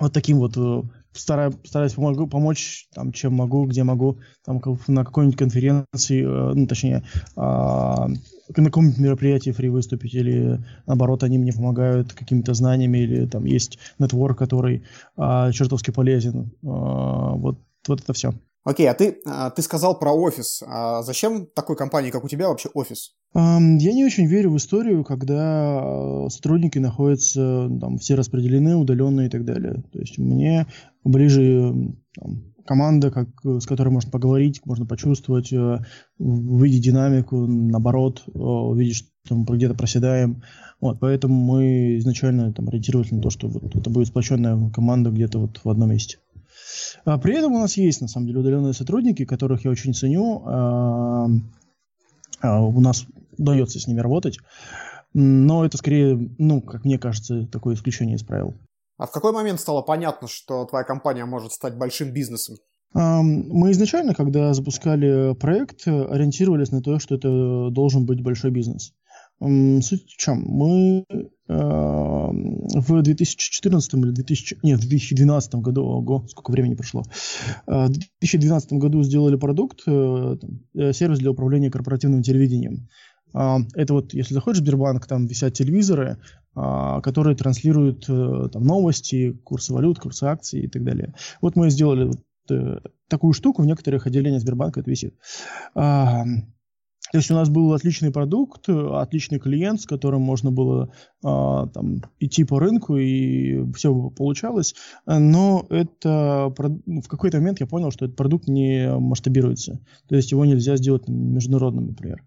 вот 0.00 0.12
таким 0.12 0.38
вот 0.38 0.56
э, 0.56 0.82
стараюсь, 1.12 1.54
стараюсь 1.64 1.94
помогу, 1.94 2.26
помочь 2.26 2.88
там, 2.94 3.12
чем 3.12 3.34
могу, 3.34 3.66
где 3.66 3.84
могу, 3.84 4.18
там 4.44 4.60
на 4.88 5.04
какой-нибудь 5.04 5.38
конференции, 5.38 6.22
э, 6.22 6.52
ну, 6.54 6.66
точнее, 6.66 7.04
э, 7.36 8.06
на 8.48 8.64
каком-нибудь 8.64 8.98
мероприятии 8.98 9.50
фри 9.50 9.68
выступить, 9.68 10.14
или 10.14 10.60
наоборот, 10.86 11.22
они 11.22 11.38
мне 11.38 11.52
помогают 11.52 12.12
какими-то 12.12 12.54
знаниями, 12.54 12.98
или 12.98 13.26
там 13.26 13.44
есть 13.44 13.78
нетворк, 13.98 14.38
который 14.38 14.84
а, 15.16 15.52
чертовски 15.52 15.90
полезен. 15.90 16.52
А, 16.64 17.32
вот, 17.34 17.58
вот 17.88 18.00
это 18.00 18.12
все. 18.12 18.34
Окей, 18.66 18.86
okay, 18.86 18.90
а 18.90 18.94
ты, 18.94 19.18
а, 19.24 19.50
ты 19.50 19.62
сказал 19.62 19.96
про 19.96 20.10
офис. 20.10 20.60
А 20.66 21.02
зачем 21.02 21.46
такой 21.46 21.76
компании, 21.76 22.10
как 22.10 22.24
у 22.24 22.28
тебя, 22.28 22.48
вообще 22.48 22.68
офис? 22.74 23.12
Um, 23.32 23.76
я 23.78 23.92
не 23.92 24.04
очень 24.04 24.26
верю 24.26 24.50
в 24.50 24.56
историю, 24.56 25.04
когда 25.04 25.80
а, 25.80 26.26
сотрудники 26.30 26.78
находятся, 26.78 27.70
там, 27.80 27.98
все 27.98 28.16
распределены, 28.16 28.74
удаленные 28.74 29.28
и 29.28 29.30
так 29.30 29.44
далее. 29.44 29.84
То 29.92 30.00
есть 30.00 30.18
мне 30.18 30.66
ближе 31.04 31.94
там, 32.18 32.55
команда, 32.66 33.10
как, 33.10 33.28
с 33.44 33.66
которой 33.66 33.88
можно 33.90 34.10
поговорить, 34.10 34.60
можно 34.64 34.86
почувствовать, 34.86 35.52
э, 35.52 35.80
увидеть 36.18 36.84
динамику, 36.84 37.46
наоборот, 37.46 38.24
э, 38.26 38.38
увидеть, 38.38 39.06
что 39.24 39.34
мы 39.34 39.44
где-то 39.56 39.74
проседаем. 39.74 40.42
Вот, 40.80 40.98
поэтому 41.00 41.34
мы 41.34 41.96
изначально 41.98 42.52
там, 42.52 42.68
ориентировались 42.68 43.10
на 43.10 43.22
то, 43.22 43.30
что 43.30 43.48
вот 43.48 43.74
это 43.74 43.88
будет 43.88 44.08
сплоченная 44.08 44.70
команда 44.70 45.10
где-то 45.10 45.38
вот 45.38 45.60
в 45.62 45.70
одном 45.70 45.90
месте. 45.90 46.18
А 47.04 47.18
при 47.18 47.36
этом 47.36 47.52
у 47.52 47.58
нас 47.58 47.76
есть, 47.76 48.00
на 48.00 48.08
самом 48.08 48.26
деле, 48.26 48.40
удаленные 48.40 48.74
сотрудники, 48.74 49.24
которых 49.24 49.64
я 49.64 49.70
очень 49.70 49.94
ценю. 49.94 50.42
А, 50.46 51.28
а 52.40 52.62
у 52.62 52.80
нас 52.80 53.06
удается 53.38 53.80
с 53.80 53.86
ними 53.86 54.00
работать. 54.00 54.38
Но 55.14 55.64
это 55.64 55.78
скорее, 55.78 56.30
ну, 56.38 56.60
как 56.60 56.84
мне 56.84 56.98
кажется, 56.98 57.46
такое 57.46 57.74
исключение 57.74 58.16
из 58.16 58.22
правил. 58.22 58.54
А 58.98 59.06
в 59.06 59.10
какой 59.10 59.32
момент 59.32 59.60
стало 59.60 59.82
понятно, 59.82 60.28
что 60.28 60.64
твоя 60.64 60.84
компания 60.84 61.24
может 61.24 61.52
стать 61.52 61.76
большим 61.76 62.12
бизнесом? 62.12 62.56
Мы 62.94 63.72
изначально, 63.72 64.14
когда 64.14 64.54
запускали 64.54 65.34
проект, 65.34 65.86
ориентировались 65.86 66.70
на 66.70 66.80
то, 66.80 66.98
что 66.98 67.16
это 67.16 67.68
должен 67.70 68.06
быть 68.06 68.22
большой 68.22 68.50
бизнес. 68.50 68.94
Суть 69.38 70.10
в 70.10 70.16
чем? 70.16 70.42
Мы 70.46 71.04
в 71.48 73.02
2014 73.02 73.94
или 73.94 74.10
2000, 74.10 74.58
нет, 74.62 74.80
в 74.80 74.88
2012 74.88 75.54
году, 75.56 75.84
ого, 75.84 76.26
сколько 76.28 76.50
времени 76.50 76.74
прошло, 76.74 77.04
в 77.66 77.88
2012 77.88 78.72
году 78.72 79.02
сделали 79.02 79.36
продукт, 79.36 79.82
э, 79.86 80.36
э, 80.74 80.92
сервис 80.92 81.18
для 81.18 81.30
управления 81.30 81.70
корпоративным 81.70 82.22
телевидением. 82.22 82.88
Это 83.36 83.92
вот, 83.92 84.14
если 84.14 84.32
заходишь 84.32 84.60
в 84.60 84.64
Сбербанк, 84.64 85.06
там 85.06 85.26
висят 85.26 85.52
телевизоры, 85.52 86.18
а, 86.58 87.02
которые 87.02 87.36
транслируют 87.36 88.06
э, 88.08 88.48
там, 88.50 88.64
новости, 88.64 89.32
курсы 89.44 89.74
валют, 89.74 89.98
курсы 89.98 90.24
акций 90.24 90.62
и 90.62 90.68
так 90.68 90.84
далее. 90.84 91.12
Вот 91.42 91.54
мы 91.54 91.68
сделали 91.68 92.04
вот, 92.04 92.20
э, 92.50 92.78
такую 93.08 93.34
штуку, 93.34 93.60
в 93.60 93.66
некоторых 93.66 94.06
отделениях 94.06 94.40
Сбербанка 94.40 94.80
это 94.80 94.90
висит. 94.90 95.14
То 97.12 97.18
есть 97.18 97.30
у 97.30 97.34
нас 97.34 97.50
был 97.50 97.72
отличный 97.72 98.10
продукт, 98.10 98.68
отличный 98.68 99.38
клиент, 99.38 99.80
с 99.80 99.86
которым 99.86 100.22
можно 100.22 100.50
было 100.50 100.92
а, 101.22 101.68
там, 101.68 102.02
идти 102.18 102.42
по 102.42 102.58
рынку, 102.58 102.96
и 102.96 103.70
все 103.74 103.94
получалось. 104.10 104.74
Но 105.06 105.66
это 105.70 106.52
в 106.56 107.06
какой-то 107.06 107.38
момент 107.38 107.60
я 107.60 107.66
понял, 107.66 107.92
что 107.92 108.06
этот 108.06 108.16
продукт 108.16 108.48
не 108.48 108.90
масштабируется. 108.98 109.78
То 110.08 110.16
есть 110.16 110.32
его 110.32 110.44
нельзя 110.44 110.76
сделать 110.76 111.06
международным, 111.06 111.86
например. 111.86 112.24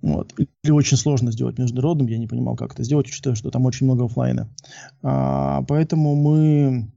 Вот. 0.00 0.32
Или 0.36 0.70
очень 0.70 0.96
сложно 0.96 1.32
сделать 1.32 1.58
международным, 1.58 2.06
я 2.06 2.18
не 2.18 2.26
понимал, 2.26 2.56
как 2.56 2.74
это 2.74 2.84
сделать, 2.84 3.08
учитывая, 3.08 3.36
что 3.36 3.50
там 3.50 3.66
очень 3.66 3.86
много 3.86 4.04
офлайна. 4.04 4.48
А, 5.02 5.62
поэтому 5.62 6.14
мы 6.14 6.92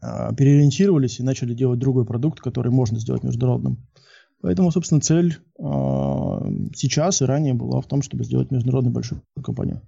а, 0.00 0.34
переориентировались 0.34 1.20
и 1.20 1.22
начали 1.22 1.54
делать 1.54 1.78
другой 1.78 2.06
продукт, 2.06 2.40
который 2.40 2.72
можно 2.72 2.98
сделать 2.98 3.22
международным. 3.22 3.86
Поэтому, 4.42 4.70
собственно, 4.70 5.02
цель 5.02 5.36
а, 5.58 6.42
сейчас 6.74 7.20
и 7.20 7.26
ранее 7.26 7.54
была 7.54 7.80
в 7.80 7.86
том, 7.86 8.00
чтобы 8.00 8.24
сделать 8.24 8.50
международную 8.50 8.94
большую 8.94 9.22
компанию. 9.42 9.82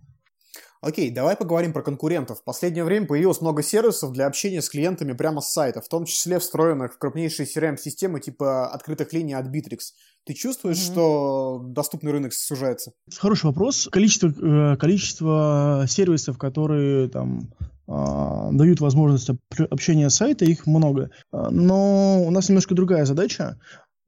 Окей, 0.82 1.10
давай 1.10 1.36
поговорим 1.36 1.72
про 1.72 1.80
конкурентов. 1.82 2.40
В 2.40 2.44
последнее 2.44 2.82
время 2.82 3.06
появилось 3.06 3.40
много 3.40 3.62
сервисов 3.62 4.10
для 4.10 4.26
общения 4.26 4.60
с 4.60 4.68
клиентами 4.68 5.12
прямо 5.12 5.40
с 5.40 5.52
сайта, 5.52 5.80
в 5.80 5.88
том 5.88 6.06
числе 6.06 6.40
встроенных 6.40 6.94
в 6.94 6.98
крупнейшие 6.98 7.46
CRM-системы 7.46 8.18
типа 8.18 8.66
открытых 8.66 9.12
линий 9.12 9.34
от 9.34 9.46
Bittrex. 9.46 9.78
Ты 10.24 10.34
чувствуешь, 10.34 10.78
mm-hmm. 10.78 10.92
что 10.92 11.60
доступный 11.64 12.10
рынок 12.10 12.32
сужается? 12.32 12.94
Хороший 13.16 13.46
вопрос. 13.46 13.88
Количество, 13.92 14.26
э, 14.26 14.76
количество 14.76 15.84
сервисов, 15.88 16.36
которые 16.36 17.08
там 17.08 17.54
а, 17.86 18.50
дают 18.50 18.80
возможность 18.80 19.30
общения 19.70 20.10
с 20.10 20.16
сайта, 20.16 20.44
их 20.44 20.66
много. 20.66 21.10
А, 21.30 21.48
но 21.50 22.24
у 22.24 22.30
нас 22.32 22.48
немножко 22.48 22.74
другая 22.74 23.04
задача. 23.04 23.56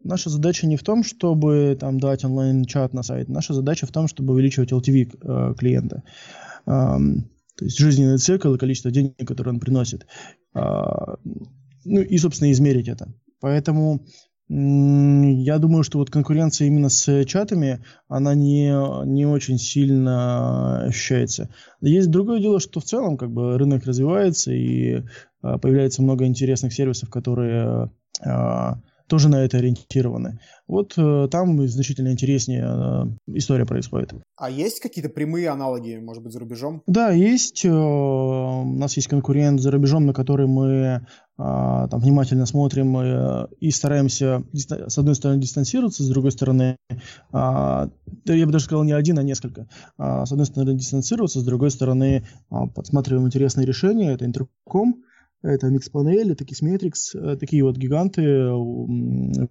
Наша 0.03 0.29
задача 0.29 0.67
не 0.67 0.77
в 0.77 0.83
том, 0.83 1.05
чтобы 1.05 1.77
там 1.79 2.01
дать 2.01 2.25
онлайн-чат 2.25 2.95
на 2.95 3.05
сайт. 3.05 3.29
Наша 3.29 3.55
задача 3.55 3.87
в 3.87 3.93
том, 3.93 4.09
чтобы 4.09 4.35
увеличивать 4.35 4.73
LTV 4.73 5.19
э, 5.23 5.55
клиента 5.55 6.03
то 6.65 7.65
есть 7.65 7.79
жизненный 7.79 8.19
цикл 8.19 8.55
и 8.55 8.59
количество 8.59 8.91
денег, 8.91 9.17
которые 9.27 9.55
он 9.55 9.61
приносит. 9.61 10.07
А, 10.55 11.17
ну 11.85 12.01
и, 12.01 12.19
собственно, 12.19 12.51
измерить 12.51 12.89
это. 12.89 13.13
Поэтому 13.41 14.05
я 14.49 15.59
думаю, 15.59 15.85
что 15.85 15.99
вот 15.99 16.11
конкуренция 16.11 16.67
именно 16.67 16.91
с 16.91 17.25
чатами, 17.25 17.83
она 18.09 18.35
не, 18.35 18.69
не 19.07 19.25
очень 19.25 19.59
сильно 19.59 20.85
ощущается. 20.85 21.49
Есть 21.81 22.11
другое 22.11 22.41
дело, 22.41 22.61
что 22.61 22.81
в 22.81 22.85
целом 22.85 23.17
как 23.17 23.33
бы 23.33 23.57
рынок 23.57 23.85
развивается 23.85 24.53
и 24.53 25.03
а, 25.41 25.59
появляется 25.59 26.03
много 26.03 26.27
интересных 26.27 26.75
сервисов, 26.75 27.09
которые 27.09 27.91
а, 28.23 28.83
тоже 29.07 29.29
на 29.29 29.45
это 29.45 29.59
ориентированы. 29.59 30.39
Вот 30.67 30.95
э, 30.97 31.29
там 31.31 31.67
значительно 31.69 32.09
интереснее 32.09 32.65
э, 32.65 33.37
история 33.37 33.67
происходит. 33.67 34.15
А 34.37 34.49
есть 34.49 34.81
какие-то 34.81 35.11
прямые 35.11 35.51
аналоги, 35.51 35.97
может 35.97 36.23
быть, 36.23 36.33
за 36.33 36.41
рубежом? 36.41 36.83
Да, 36.87 37.11
есть. 37.11 37.65
Э, 37.65 37.71
у 37.71 38.65
нас 38.65 38.97
есть 38.97 39.09
конкурент 39.09 39.61
за 39.61 39.71
рубежом, 39.71 40.07
на 40.07 40.15
который 40.15 40.47
мы 40.47 40.67
э, 40.67 41.01
там 41.37 42.01
внимательно 42.01 42.47
смотрим 42.47 42.97
э, 42.97 43.49
и 43.61 43.71
стараемся, 43.71 44.43
с 44.55 44.99
одной 44.99 45.15
стороны, 45.15 45.41
дистанцироваться, 45.41 46.03
с 46.03 46.09
другой 46.09 46.33
стороны, 46.33 46.77
э, 46.89 46.97
я 47.33 48.47
бы 48.47 48.53
даже 48.53 48.65
сказал 48.65 48.85
не 48.85 48.93
один, 48.93 49.19
а 49.19 49.23
несколько. 49.23 49.69
С 49.99 50.33
одной 50.33 50.47
стороны, 50.47 50.79
дистанцироваться, 50.79 51.41
с 51.41 51.45
другой 51.45 51.71
стороны, 51.71 52.27
подсматриваем 52.49 53.27
интересные 53.27 53.67
решения. 53.67 54.13
Это 54.13 54.25
интерком, 54.25 55.05
это 55.45 55.69
Mixpanel, 55.69 56.33
это 56.33 56.45
Kissmetrics, 56.45 57.15
э, 57.15 57.37
такие 57.37 57.63
вот 57.63 57.77
гиганты 57.77 58.51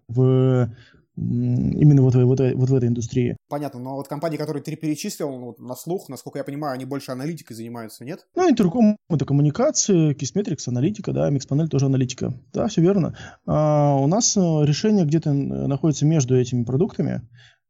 в 0.08 0.70
именно 1.16 2.02
вот, 2.02 2.16
вот, 2.16 2.40
вот 2.40 2.70
в 2.70 2.76
этой 2.76 2.90
индустрии. 2.90 3.38
Понятно, 3.48 3.80
но 3.80 3.96
вот 3.96 4.08
компании, 4.08 4.38
которые 4.38 4.64
ты 4.64 4.76
перечислил 4.76 5.30
ну, 5.30 5.56
на 5.60 5.76
слух, 5.76 6.10
насколько 6.10 6.40
я 6.40 6.44
понимаю, 6.44 6.74
они 6.74 6.86
больше 6.86 7.12
аналитикой 7.12 7.56
занимаются, 7.56 8.04
нет? 8.04 8.26
Ну, 8.36 8.50
Интерком— 8.50 8.98
это 9.10 9.24
коммуникации, 9.24 10.16
Kissmetrics— 10.16 10.64
аналитика, 10.68 11.14
да, 11.14 11.30
Mixpanel 11.30 11.68
тоже 11.68 11.86
аналитика. 11.86 12.34
Да, 12.52 12.68
все 12.68 12.82
верно. 12.82 13.16
А, 13.46 13.96
у 13.96 14.08
нас 14.08 14.36
э, 14.36 14.40
решение 14.40 15.06
где-то 15.06 15.34
находится 15.34 16.08
между 16.08 16.36
этими 16.36 16.64
продуктами. 16.64 17.22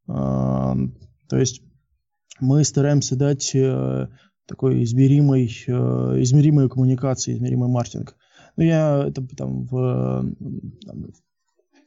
А, 0.07 0.75
то 1.27 1.37
есть 1.37 1.61
мы 2.39 2.63
стараемся 2.63 3.17
дать 3.17 3.53
э, 3.53 4.07
такой 4.45 4.83
измеримой, 4.83 5.45
э, 5.67 5.71
измеримой 6.21 6.69
коммуникации, 6.69 7.33
измеримый 7.33 7.69
маркетинг. 7.69 8.15
Ну, 8.55 8.63
я 8.63 9.05
это 9.07 9.25
там 9.35 9.65
в, 9.65 10.25
там, 10.85 11.05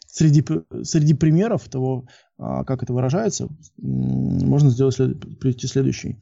среди, 0.06 0.44
среди 0.82 1.14
примеров 1.14 1.68
того, 1.68 2.06
а, 2.38 2.64
как 2.64 2.82
это 2.82 2.92
выражается, 2.92 3.48
можно 3.76 4.70
сделать 4.70 4.96
привести 5.38 5.66
следующий. 5.66 6.16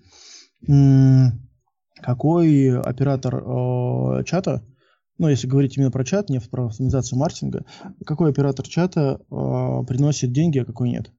Какой 2.03 2.79
оператор 2.79 3.37
э, 3.37 4.25
чата, 4.25 4.63
ну, 5.17 5.29
если 5.29 5.47
говорить 5.47 5.77
именно 5.77 5.93
про 5.93 6.05
чат, 6.05 6.29
не 6.29 6.41
про 6.41 6.67
автоматизацию 6.67 7.19
маркетинга, 7.19 7.65
какой 8.05 8.31
оператор 8.31 8.67
чата 8.67 9.21
э, 9.21 9.87
приносит 9.87 10.33
деньги, 10.33 10.59
а 10.59 10.65
какой 10.65 10.91
нет? 10.91 11.13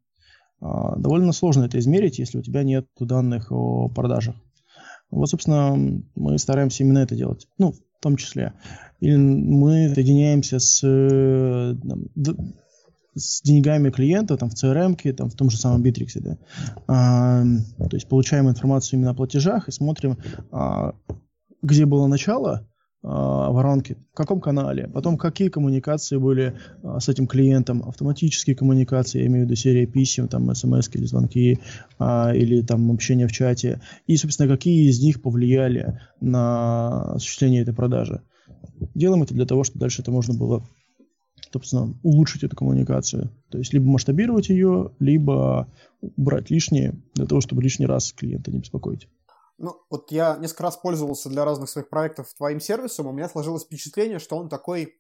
А, 0.60 0.96
довольно 0.98 1.32
сложно 1.32 1.64
это 1.64 1.80
измерить, 1.80 2.20
если 2.20 2.40
у 2.40 2.42
тебя 2.42 2.64
нет 2.64 2.88
данных 3.00 3.52
о 3.52 3.88
продажах. 3.88 4.36
Вот, 5.12 5.30
собственно, 5.30 5.76
мы 6.16 6.38
стараемся 6.38 6.84
именно 6.84 7.00
это 7.00 7.16
делать. 7.16 7.48
Ну, 7.58 7.72
в 7.72 8.02
том 8.02 8.18
числе. 8.18 8.54
Или 9.00 9.16
мы 9.16 9.94
соединяемся 9.94 10.60
с, 10.60 10.80
там, 10.82 12.10
с 13.16 13.42
деньгами 13.42 13.90
клиента 13.90 14.38
там, 14.38 14.50
в 14.50 14.54
CRM, 14.54 15.14
там, 15.14 15.30
в 15.30 15.36
том 15.36 15.50
же 15.50 15.58
самом 15.58 15.84
Bittrex. 15.84 16.20
Да? 16.20 16.38
А, 16.88 17.44
то 17.44 17.96
есть 17.96 18.08
получаем 18.08 18.50
информацию 18.50 19.00
именно 19.00 19.12
о 19.12 19.16
платежах 19.16 19.68
и 19.68 19.72
смотрим, 19.72 20.18
а, 20.52 20.94
где 21.62 21.86
было 21.86 22.08
начало, 22.08 22.68
воронки, 23.06 23.98
в 24.14 24.16
каком 24.16 24.42
канале, 24.42 24.88
потом 24.88 25.18
какие 25.18 25.50
коммуникации 25.50 26.18
были 26.18 26.58
а, 26.82 27.00
с 27.00 27.08
этим 27.08 27.28
клиентом, 27.28 27.84
автоматические 27.88 28.56
коммуникации, 28.56 29.20
я 29.20 29.28
имею 29.28 29.46
в 29.46 29.48
виду 29.48 29.56
серия 29.56 29.86
писем, 29.86 30.28
там 30.28 30.54
смс 30.56 30.90
или 30.94 31.06
звонки, 31.06 31.60
а, 32.00 32.34
или 32.34 32.62
там 32.62 32.92
общение 32.92 33.28
в 33.28 33.32
чате, 33.32 33.80
и, 34.08 34.18
собственно, 34.18 34.50
какие 34.50 34.90
из 34.90 35.02
них 35.02 35.22
повлияли 35.22 36.00
на 36.20 37.14
осуществление 37.14 37.62
этой 37.62 37.76
продажи. 37.76 38.22
Делаем 38.96 39.22
это 39.22 39.36
для 39.36 39.46
того, 39.46 39.64
чтобы 39.64 39.82
дальше 39.82 40.02
это 40.02 40.12
можно 40.12 40.34
было 40.34 40.66
собственно, 41.54 41.94
улучшить 42.04 42.44
эту 42.44 42.56
коммуникацию. 42.56 43.32
То 43.50 43.60
есть 43.60 43.72
либо 43.72 43.86
масштабировать 43.86 44.50
ее, 44.50 44.92
либо 45.00 45.70
брать 46.18 46.50
лишнее 46.50 46.96
для 47.14 47.28
того, 47.28 47.40
чтобы 47.40 47.62
лишний 47.62 47.86
раз 47.86 48.12
клиента 48.12 48.52
не 48.52 48.60
беспокоить. 48.60 49.08
Ну, 49.58 49.82
вот 49.90 50.12
я 50.12 50.38
несколько 50.38 50.64
раз 50.64 50.78
пользовался 50.78 51.30
для 51.30 51.46
разных 51.46 51.70
своих 51.70 51.90
проектов 51.90 52.34
твоим 52.34 52.60
сервисом, 52.60 53.08
у 53.08 53.12
меня 53.12 53.30
сложилось 53.30 53.64
впечатление, 53.64 54.20
что 54.20 54.38
он 54.38 54.50
такой 54.50 55.00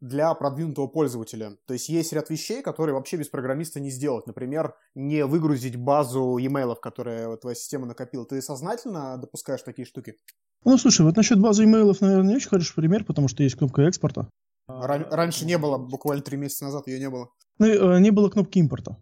для 0.00 0.34
продвинутого 0.34 0.86
пользователя. 0.86 1.56
То 1.66 1.72
есть 1.72 1.88
есть 1.88 2.12
ряд 2.12 2.28
вещей, 2.28 2.62
которые 2.62 2.94
вообще 2.94 3.16
без 3.16 3.28
программиста 3.28 3.80
не 3.80 3.90
сделать. 3.90 4.26
Например, 4.26 4.74
не 4.94 5.24
выгрузить 5.24 5.76
базу 5.76 6.36
e-mail, 6.36 6.76
которую 6.76 7.38
твоя 7.38 7.54
система 7.54 7.86
накопила. 7.86 8.26
Ты 8.26 8.42
сознательно 8.42 9.16
допускаешь 9.16 9.62
такие 9.62 9.86
штуки? 9.86 10.16
Ну, 10.64 10.76
слушай, 10.78 11.02
вот 11.02 11.16
насчет 11.16 11.40
базы 11.40 11.64
имейлов, 11.64 12.00
наверное, 12.00 12.28
не 12.28 12.36
очень 12.36 12.48
хороший 12.48 12.74
пример, 12.74 13.04
потому 13.04 13.28
что 13.28 13.42
есть 13.42 13.56
кнопка 13.56 13.82
экспорта. 13.82 14.28
Ран- 14.66 15.08
раньше 15.10 15.44
не 15.44 15.58
было, 15.58 15.78
буквально 15.78 16.22
три 16.22 16.36
месяца 16.36 16.64
назад 16.64 16.86
ее 16.86 16.98
не 16.98 17.10
было. 17.10 17.30
Ну, 17.58 17.66
э, 17.66 18.00
не 18.00 18.10
было 18.10 18.30
кнопки 18.30 18.58
импорта. 18.58 18.96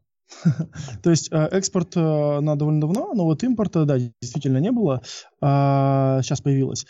То 1.02 1.10
есть 1.10 1.30
э, 1.32 1.48
экспорт 1.52 1.96
э, 1.96 2.40
на 2.40 2.56
довольно 2.56 2.80
давно, 2.80 3.12
но 3.14 3.24
вот 3.24 3.42
импорта, 3.42 3.84
да, 3.84 3.98
действительно 3.98 4.58
не 4.58 4.70
было, 4.72 5.02
а 5.40 6.20
сейчас 6.22 6.40
появилось. 6.40 6.86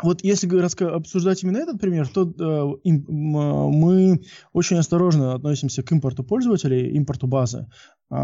Вот 0.00 0.24
если 0.24 0.48
обсуждать 0.84 1.42
именно 1.42 1.58
этот 1.58 1.80
пример, 1.80 2.08
то 2.08 2.22
э, 2.24 2.88
им, 2.88 3.04
мы 3.08 4.20
очень 4.52 4.78
осторожно 4.78 5.34
относимся 5.34 5.82
к 5.82 5.92
импорту 5.92 6.24
пользователей, 6.24 6.90
импорту 6.96 7.26
базы, 7.26 7.66
э, 8.10 8.14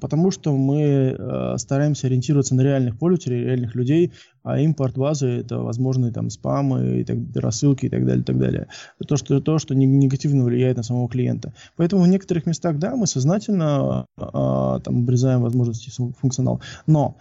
потому 0.00 0.30
что 0.30 0.56
мы 0.56 1.16
э, 1.18 1.54
стараемся 1.56 2.06
ориентироваться 2.06 2.54
на 2.54 2.60
реальных 2.62 2.98
пользователей, 2.98 3.44
реальных 3.44 3.74
людей, 3.74 4.12
а 4.42 4.60
импорт 4.60 4.96
базы 4.96 5.28
это 5.28 5.58
возможные 5.58 6.12
там 6.12 6.30
спамы, 6.30 7.00
и 7.00 7.04
так, 7.04 7.18
рассылки 7.34 7.86
и 7.86 7.88
так 7.88 8.04
далее, 8.04 8.22
и 8.22 8.24
так 8.24 8.38
далее. 8.38 8.68
То, 9.06 9.16
что, 9.16 9.40
то, 9.40 9.58
что 9.58 9.74
негативно 9.74 10.44
влияет 10.44 10.76
на 10.76 10.82
самого 10.82 11.08
клиента. 11.08 11.54
Поэтому 11.76 12.02
в 12.02 12.08
некоторых 12.08 12.46
местах, 12.46 12.78
да, 12.78 12.94
мы 12.94 13.06
сознательно 13.06 14.06
э, 14.18 14.22
там 14.22 14.98
обрезаем 14.98 15.40
возможности 15.40 15.90
функционал. 15.90 16.60
Но 16.86 17.16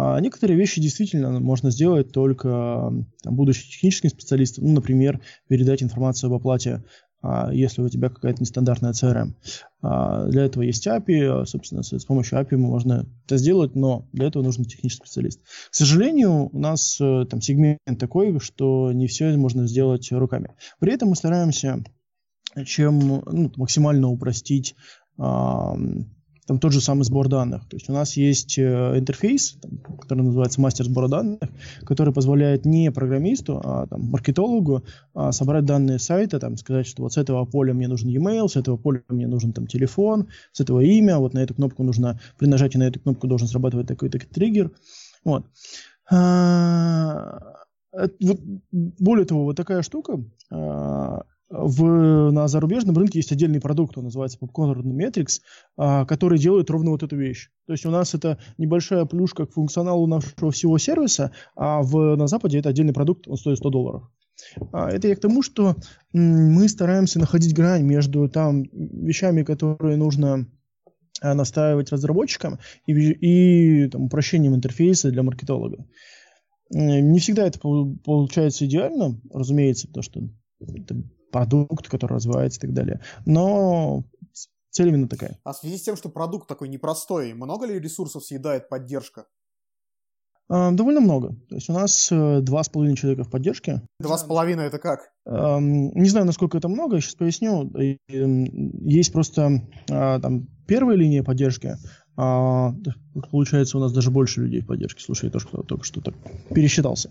а 0.00 0.20
некоторые 0.20 0.56
вещи 0.56 0.80
действительно 0.80 1.40
можно 1.40 1.72
сделать 1.72 2.12
только 2.12 2.92
там, 3.20 3.34
будучи 3.34 3.68
техническим 3.68 4.10
специалистом, 4.10 4.66
ну, 4.66 4.74
например, 4.74 5.20
передать 5.48 5.82
информацию 5.82 6.28
об 6.28 6.34
оплате, 6.34 6.84
а, 7.20 7.52
если 7.52 7.82
у 7.82 7.88
тебя 7.88 8.08
какая-то 8.08 8.40
нестандартная 8.40 8.92
CRM. 8.92 9.34
А, 9.82 10.28
для 10.28 10.44
этого 10.44 10.62
есть 10.62 10.86
API, 10.86 11.44
собственно, 11.46 11.82
с, 11.82 11.92
с 11.92 12.04
помощью 12.04 12.38
API 12.38 12.56
можно 12.56 13.06
это 13.26 13.38
сделать, 13.38 13.74
но 13.74 14.08
для 14.12 14.28
этого 14.28 14.44
нужен 14.44 14.66
технический 14.66 15.04
специалист. 15.04 15.40
К 15.42 15.74
сожалению, 15.74 16.48
у 16.52 16.58
нас 16.60 17.00
э, 17.00 17.24
там 17.28 17.40
сегмент 17.40 17.80
такой, 17.98 18.38
что 18.38 18.92
не 18.92 19.08
все 19.08 19.36
можно 19.36 19.66
сделать 19.66 20.12
руками. 20.12 20.54
При 20.78 20.92
этом 20.92 21.08
мы 21.08 21.16
стараемся 21.16 21.82
чем 22.66 23.00
ну, 23.00 23.52
максимально 23.56 24.08
упростить 24.10 24.76
там 26.48 26.58
тот 26.58 26.72
же 26.72 26.80
самый 26.80 27.02
сбор 27.02 27.28
данных. 27.28 27.68
То 27.68 27.76
есть 27.76 27.90
у 27.90 27.92
нас 27.92 28.16
есть 28.16 28.58
э, 28.58 28.62
интерфейс, 28.98 29.58
который 30.00 30.22
называется 30.22 30.62
мастер 30.62 30.86
сбора 30.86 31.06
данных, 31.06 31.40
который 31.84 32.14
позволяет 32.14 32.64
не 32.64 32.90
программисту, 32.90 33.60
а 33.62 33.86
там, 33.86 34.04
маркетологу 34.04 34.82
а, 35.12 35.30
собрать 35.32 35.66
данные 35.66 35.98
сайта, 35.98 36.40
там, 36.40 36.56
сказать, 36.56 36.86
что 36.86 37.02
вот 37.02 37.12
с 37.12 37.18
этого 37.18 37.44
поля 37.44 37.74
мне 37.74 37.86
нужен 37.86 38.08
e-mail, 38.08 38.48
с 38.48 38.56
этого 38.56 38.78
поля 38.78 39.02
мне 39.08 39.26
нужен 39.26 39.52
там, 39.52 39.66
телефон, 39.66 40.28
с 40.52 40.60
этого 40.60 40.80
имя, 40.80 41.18
вот 41.18 41.34
на 41.34 41.40
эту 41.40 41.52
кнопку 41.52 41.82
нужно, 41.82 42.18
при 42.38 42.46
нажатии 42.46 42.78
на 42.78 42.84
эту 42.84 42.98
кнопку 42.98 43.26
должен 43.26 43.46
срабатывать 43.46 43.86
такой-то 43.86 44.18
триггер. 44.18 44.70
Вот. 45.24 45.44
А, 46.10 47.40
вот, 47.92 48.40
более 48.72 49.26
того, 49.26 49.44
вот 49.44 49.56
такая 49.56 49.82
штука, 49.82 50.24
а, 50.50 51.24
в, 51.50 52.30
на 52.30 52.46
зарубежном 52.48 52.96
рынке 52.96 53.18
есть 53.18 53.32
отдельный 53.32 53.60
продукт, 53.60 53.96
он 53.96 54.04
называется 54.04 54.38
Popcorn 54.38 54.82
Metrics, 54.82 55.40
а, 55.76 56.04
который 56.04 56.38
делает 56.38 56.70
ровно 56.70 56.90
вот 56.90 57.02
эту 57.02 57.16
вещь. 57.16 57.50
То 57.66 57.72
есть 57.72 57.86
у 57.86 57.90
нас 57.90 58.14
это 58.14 58.38
небольшая 58.58 59.04
плюшка 59.06 59.46
к 59.46 59.52
функционалу 59.52 60.06
нашего 60.06 60.50
всего 60.50 60.76
сервиса, 60.78 61.32
а 61.56 61.82
в, 61.82 62.16
на 62.16 62.26
Западе 62.26 62.58
это 62.58 62.68
отдельный 62.68 62.92
продукт, 62.92 63.26
он 63.28 63.36
стоит 63.36 63.58
100 63.58 63.70
долларов. 63.70 64.10
А, 64.72 64.90
это 64.90 65.08
я 65.08 65.16
к 65.16 65.20
тому, 65.20 65.42
что 65.42 65.76
мы 66.12 66.68
стараемся 66.68 67.18
находить 67.18 67.54
грань 67.54 67.82
между 67.82 68.28
там 68.28 68.64
вещами, 68.72 69.42
которые 69.42 69.96
нужно 69.96 70.46
а, 71.22 71.34
настраивать 71.34 71.90
разработчикам 71.92 72.58
и, 72.86 72.92
и 72.92 73.88
там, 73.88 74.04
упрощением 74.04 74.54
интерфейса 74.54 75.10
для 75.10 75.22
маркетолога. 75.22 75.86
Не 76.70 77.18
всегда 77.18 77.46
это 77.46 77.58
получается 77.58 78.66
идеально, 78.66 79.18
разумеется, 79.32 79.88
потому 79.88 80.02
что 80.02 80.20
это 80.60 81.02
продукт, 81.30 81.88
который 81.88 82.14
развивается 82.14 82.58
и 82.58 82.62
так 82.62 82.72
далее. 82.72 83.00
Но 83.26 84.04
цель 84.70 84.88
именно 84.88 85.08
такая. 85.08 85.38
А 85.44 85.52
в 85.52 85.56
связи 85.56 85.78
с 85.78 85.82
тем, 85.82 85.96
что 85.96 86.08
продукт 86.08 86.48
такой 86.48 86.68
непростой, 86.68 87.32
много 87.34 87.66
ли 87.66 87.78
ресурсов 87.78 88.24
съедает 88.24 88.68
поддержка? 88.68 89.26
А, 90.50 90.70
довольно 90.72 91.00
много. 91.00 91.34
То 91.48 91.56
есть 91.56 91.68
у 91.68 91.72
нас 91.72 92.08
э, 92.10 92.40
два 92.40 92.62
с 92.62 92.68
половиной 92.68 92.96
человека 92.96 93.24
в 93.24 93.30
поддержке. 93.30 93.82
Два 94.00 94.16
с 94.16 94.24
половиной 94.24 94.66
это 94.66 94.78
как? 94.78 95.12
Не 95.26 96.08
знаю, 96.08 96.24
насколько 96.24 96.56
это 96.56 96.68
много, 96.68 97.00
сейчас 97.00 97.14
поясню. 97.14 97.70
Есть 98.08 99.12
просто 99.12 99.62
а, 99.90 100.18
там 100.20 100.48
первая 100.66 100.96
линия 100.96 101.22
поддержки, 101.22 101.76
а, 102.16 102.74
получается, 103.30 103.76
у 103.78 103.80
нас 103.80 103.92
даже 103.92 104.10
больше 104.10 104.40
людей 104.40 104.62
в 104.62 104.66
поддержке. 104.66 105.02
Слушай, 105.04 105.26
я 105.26 105.30
тоже 105.30 105.46
только 105.46 105.84
что 105.84 106.00
так 106.00 106.14
пересчитался. 106.54 107.10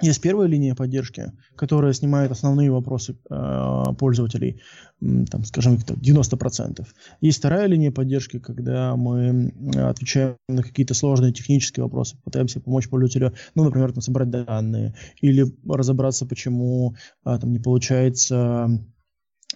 Есть 0.00 0.20
первая 0.20 0.46
линия 0.46 0.74
поддержки, 0.74 1.32
которая 1.56 1.92
снимает 1.92 2.30
основные 2.30 2.70
вопросы 2.70 3.16
э, 3.30 3.84
пользователей, 3.98 4.60
там, 5.00 5.44
скажем, 5.44 5.76
90%. 5.76 6.86
Есть 7.20 7.38
вторая 7.38 7.66
линия 7.66 7.90
поддержки, 7.90 8.38
когда 8.38 8.94
мы 8.96 9.52
отвечаем 9.74 10.36
на 10.48 10.62
какие-то 10.62 10.94
сложные 10.94 11.32
технические 11.32 11.84
вопросы, 11.84 12.16
пытаемся 12.22 12.60
помочь 12.60 12.88
пользователю, 12.88 13.34
ну, 13.54 13.64
например, 13.64 13.92
там, 13.92 14.02
собрать 14.02 14.30
данные, 14.30 14.94
или 15.20 15.46
разобраться, 15.66 16.26
почему 16.26 16.94
э, 17.24 17.38
там 17.40 17.50
не 17.50 17.58
получается 17.58 18.68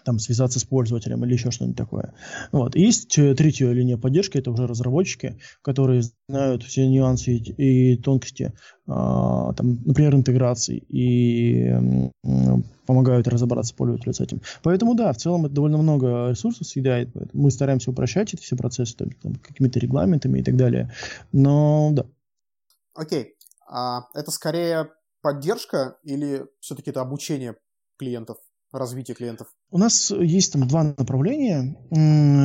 там, 0.04 0.18
связаться 0.18 0.58
с 0.58 0.64
пользователем 0.64 1.24
или 1.24 1.34
еще 1.34 1.50
что-нибудь 1.50 1.76
такое. 1.76 2.14
Вот. 2.50 2.76
есть 2.76 3.18
э, 3.18 3.34
третья 3.34 3.70
линия 3.70 3.96
поддержки, 3.96 4.38
это 4.38 4.50
уже 4.50 4.66
разработчики, 4.66 5.38
которые 5.62 6.02
знают 6.28 6.62
все 6.62 6.88
нюансы 6.88 7.34
и, 7.34 7.92
и 7.92 7.96
тонкости, 7.96 8.52
а, 8.86 9.52
там, 9.54 9.80
например, 9.84 10.14
интеграции 10.14 10.78
и 10.88 11.72
помогают 12.86 13.28
разобраться 13.28 13.74
пользователю 13.74 14.12
с 14.12 14.20
этим. 14.20 14.40
Поэтому 14.62 14.94
да, 14.94 15.12
в 15.12 15.16
целом 15.16 15.46
это 15.46 15.54
довольно 15.54 15.78
много 15.78 16.30
ресурсов 16.30 16.66
съедает. 16.66 17.10
Мы 17.32 17.50
стараемся 17.50 17.90
упрощать 17.90 18.34
эти 18.34 18.42
все 18.42 18.56
процессы 18.56 18.96
там, 18.96 19.10
там, 19.22 19.34
какими-то 19.36 19.78
регламентами 19.78 20.40
и 20.40 20.42
так 20.42 20.56
далее. 20.56 20.92
Но 21.32 21.90
да. 21.92 22.06
Окей. 22.94 23.34
А 23.68 24.08
это 24.14 24.30
скорее 24.30 24.90
поддержка 25.22 25.96
или 26.02 26.46
все-таки 26.60 26.90
это 26.90 27.00
обучение 27.00 27.56
клиентов? 27.98 28.38
Развития 28.72 29.14
клиентов? 29.14 29.48
У 29.70 29.78
нас 29.78 30.10
есть 30.10 30.52
там 30.52 30.66
два 30.66 30.82
направления. 30.82 31.76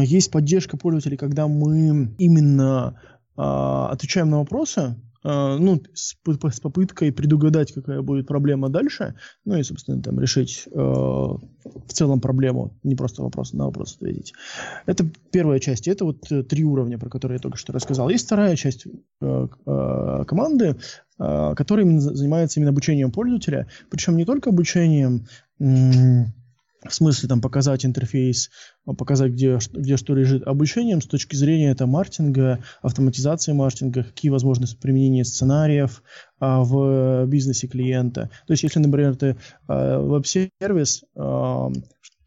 Есть 0.06 0.32
поддержка 0.32 0.78
пользователей, 0.78 1.18
когда 1.18 1.48
мы 1.48 2.16
именно 2.18 3.02
э, 3.38 3.42
отвечаем 3.42 4.30
на 4.30 4.40
вопросы, 4.40 4.82
э, 4.82 5.07
ну, 5.24 5.82
с, 5.94 6.16
с 6.16 6.60
попыткой 6.60 7.12
предугадать, 7.12 7.74
какая 7.74 8.02
будет 8.02 8.28
проблема 8.28 8.70
дальше, 8.70 9.16
ну 9.46 9.58
и, 9.58 9.64
собственно, 9.64 10.02
там 10.02 10.20
решить 10.20 10.68
э, 10.68 10.78
в 10.78 11.94
целом 11.94 12.22
проблему, 12.22 12.78
не 12.84 12.96
просто 12.96 13.24
вопрос 13.24 13.54
на 13.54 13.66
вопрос 13.66 13.96
ответить. 13.96 14.34
Это 14.86 15.10
первая 15.32 15.60
часть. 15.60 15.88
Это 15.88 16.06
вот 16.06 16.32
э, 16.32 16.44
три 16.44 16.64
уровня, 16.64 16.98
про 16.98 17.10
которые 17.10 17.38
я 17.38 17.42
только 17.42 17.58
что 17.58 17.74
рассказал. 17.74 18.10
Есть 18.10 18.26
вторая 18.26 18.56
часть 18.56 18.86
э, 18.86 19.48
э, 19.66 20.24
команды, 20.28 20.76
э, 21.20 21.54
которая 21.56 22.00
занимается 22.00 22.60
именно 22.60 22.72
обучением 22.72 23.12
пользователя, 23.12 23.68
причем 23.90 24.18
не 24.18 24.26
только 24.26 24.50
обучением 24.50 25.28
в 26.86 26.94
смысле 26.94 27.30
там 27.30 27.42
показать 27.42 27.86
интерфейс, 27.86 28.50
показать, 28.98 29.32
где, 29.32 29.60
где 29.74 29.98
что 29.98 30.14
лежит. 30.14 30.48
Обучением 30.48 31.02
с 31.02 31.08
точки 31.08 31.36
зрения 31.36 31.72
это 31.72 31.86
маркетинга, 31.88 32.64
автоматизации 32.82 33.54
маркетинга, 33.54 34.04
какие 34.04 34.30
возможности 34.30 34.78
применения 34.78 35.26
сценариев 35.26 36.04
а, 36.40 36.64
в 36.64 37.26
бизнесе 37.26 37.68
клиента. 37.68 38.30
То 38.46 38.54
есть, 38.54 38.64
если, 38.64 38.80
например, 38.80 39.16
ты 39.16 39.38
а, 39.68 40.00
веб-сервис, 40.00 41.04
а, 41.16 41.72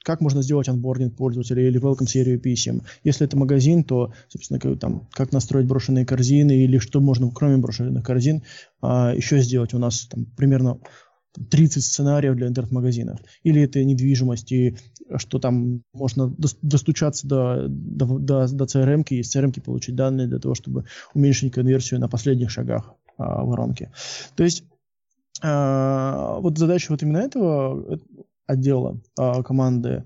как 0.02 0.20
можно 0.20 0.42
сделать 0.42 0.68
анбординг 0.68 1.16
пользователя 1.16 1.66
или 1.66 1.80
welcome 1.80 2.06
серию 2.06 2.40
писем. 2.40 2.82
Если 3.04 3.26
это 3.26 3.36
магазин, 3.36 3.84
то, 3.84 4.12
собственно, 4.28 4.58
как, 4.58 4.78
там, 4.78 5.08
как 5.12 5.32
настроить 5.32 5.66
брошенные 5.66 6.06
корзины 6.06 6.52
или 6.52 6.78
что 6.78 7.00
можно, 7.00 7.30
кроме 7.30 7.58
брошенных 7.58 8.04
корзин, 8.04 8.42
а, 8.80 9.14
еще 9.14 9.40
сделать. 9.40 9.74
У 9.74 9.78
нас 9.78 10.06
там 10.06 10.26
примерно 10.36 10.78
30 11.50 11.84
сценариев 11.84 12.36
для 12.36 12.48
интернет-магазинов. 12.48 13.20
Или 13.42 13.62
это 13.62 13.82
недвижимость, 13.84 14.52
и 14.52 14.76
что 15.16 15.38
там 15.38 15.82
можно 15.92 16.34
достучаться 16.62 17.26
до, 17.26 17.66
до, 17.68 18.18
до, 18.18 18.48
до 18.48 18.64
CRM, 18.64 19.04
и 19.10 19.20
из 19.20 19.34
CRM 19.34 19.60
получить 19.60 19.94
данные 19.94 20.26
для 20.26 20.38
того, 20.38 20.54
чтобы 20.54 20.84
уменьшить 21.14 21.52
конверсию 21.52 22.00
на 22.00 22.08
последних 22.08 22.50
шагах 22.50 22.94
а, 23.16 23.44
воронки. 23.44 23.90
То 24.36 24.44
есть 24.44 24.64
а, 25.42 26.38
вот 26.40 26.58
задача 26.58 26.90
вот 26.90 27.02
именно 27.02 27.18
этого 27.18 27.98
отдела 28.46 29.00
а, 29.18 29.42
команды 29.42 30.04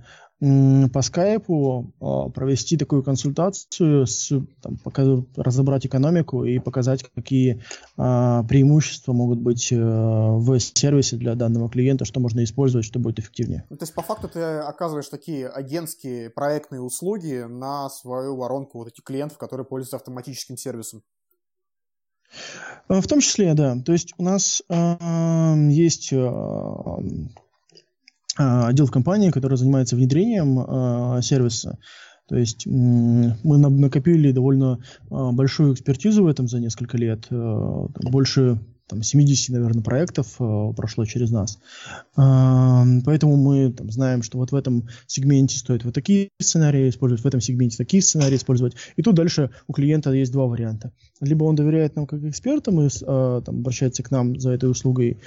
по 0.92 1.02
скайпу 1.02 1.92
а, 2.00 2.28
провести 2.28 2.76
такую 2.76 3.02
консультацию, 3.02 4.06
с, 4.06 4.32
там, 4.60 4.78
разобрать 5.36 5.86
экономику 5.86 6.44
и 6.44 6.58
показать, 6.58 7.04
какие 7.14 7.62
а, 7.96 8.42
преимущества 8.44 9.12
могут 9.12 9.38
быть 9.38 9.72
а, 9.72 10.36
в 10.36 10.58
сервисе 10.58 11.16
для 11.16 11.34
данного 11.34 11.70
клиента, 11.70 12.04
что 12.04 12.20
можно 12.20 12.44
использовать, 12.44 12.84
что 12.84 12.98
будет 12.98 13.18
эффективнее. 13.20 13.64
Ну, 13.70 13.76
то 13.76 13.84
есть, 13.84 13.94
по 13.94 14.02
факту, 14.02 14.28
ты 14.28 14.40
оказываешь 14.40 15.08
такие 15.08 15.48
агентские 15.48 16.30
проектные 16.30 16.82
услуги 16.82 17.46
на 17.48 17.88
свою 17.88 18.36
воронку 18.36 18.78
вот 18.78 18.88
этих 18.88 19.04
клиентов, 19.04 19.38
которые 19.38 19.64
пользуются 19.64 19.96
автоматическим 19.96 20.56
сервисом. 20.56 21.02
В 22.88 23.06
том 23.06 23.20
числе, 23.20 23.54
да. 23.54 23.76
То 23.84 23.92
есть 23.92 24.12
у 24.18 24.22
нас 24.24 24.62
э, 24.68 25.54
есть 25.70 26.12
э, 26.12 26.16
отдел 28.36 28.86
в 28.86 28.90
компании, 28.90 29.30
который 29.30 29.56
занимается 29.56 29.96
внедрением 29.96 30.58
э, 30.58 31.22
сервиса. 31.22 31.78
То 32.26 32.36
есть 32.36 32.66
мы 32.66 33.58
накопили 33.58 34.32
довольно 34.32 34.78
э, 35.10 35.30
большую 35.32 35.74
экспертизу 35.74 36.24
в 36.24 36.26
этом 36.26 36.48
за 36.48 36.58
несколько 36.58 36.96
лет. 36.96 37.26
Больше 37.30 38.58
там, 38.86 39.02
70, 39.02 39.50
наверное, 39.50 39.82
проектов 39.82 40.36
прошло 40.36 41.06
через 41.06 41.30
нас. 41.30 41.58
Поэтому 42.14 43.36
мы 43.36 43.72
там, 43.72 43.90
знаем, 43.90 44.22
что 44.22 44.36
вот 44.36 44.52
в 44.52 44.54
этом 44.54 44.88
сегменте 45.06 45.56
стоит 45.56 45.84
вот 45.84 45.94
такие 45.94 46.28
сценарии 46.38 46.90
использовать, 46.90 47.24
в 47.24 47.26
этом 47.26 47.40
сегменте 47.40 47.78
такие 47.78 48.02
сценарии 48.02 48.36
использовать. 48.36 48.74
И 48.96 49.02
тут 49.02 49.14
дальше 49.14 49.50
у 49.68 49.72
клиента 49.72 50.12
есть 50.12 50.32
два 50.32 50.44
варианта. 50.44 50.92
Либо 51.20 51.44
он 51.44 51.54
доверяет 51.54 51.96
нам 51.96 52.06
как 52.06 52.22
экспертам 52.24 52.80
и 52.82 52.90
там, 52.90 53.42
обращается 53.60 54.02
к 54.02 54.10
нам 54.10 54.38
за 54.38 54.50
этой 54.50 54.70
услугой, 54.70 55.18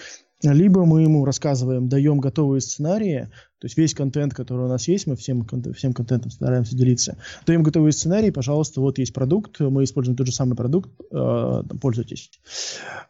либо 0.43 0.85
мы 0.85 1.01
ему 1.01 1.25
рассказываем, 1.25 1.89
даем 1.89 2.19
готовые 2.19 2.61
сценарии, 2.61 3.29
то 3.59 3.65
есть 3.65 3.75
весь 3.75 3.95
контент, 3.95 4.35
который 4.35 4.65
у 4.65 4.69
нас 4.69 4.87
есть, 4.87 5.07
мы 5.07 5.15
всем, 5.15 5.47
всем 5.73 5.93
контентом 5.93 6.29
стараемся 6.29 6.77
делиться. 6.77 7.17
Даем 7.47 7.63
готовые 7.63 7.91
сценарии, 7.91 8.29
пожалуйста, 8.29 8.81
вот 8.81 8.99
есть 8.99 9.13
продукт, 9.13 9.59
мы 9.59 9.83
используем 9.83 10.15
тот 10.15 10.27
же 10.27 10.33
самый 10.33 10.55
продукт, 10.55 10.91
э, 11.11 11.63
пользуйтесь. 11.81 12.29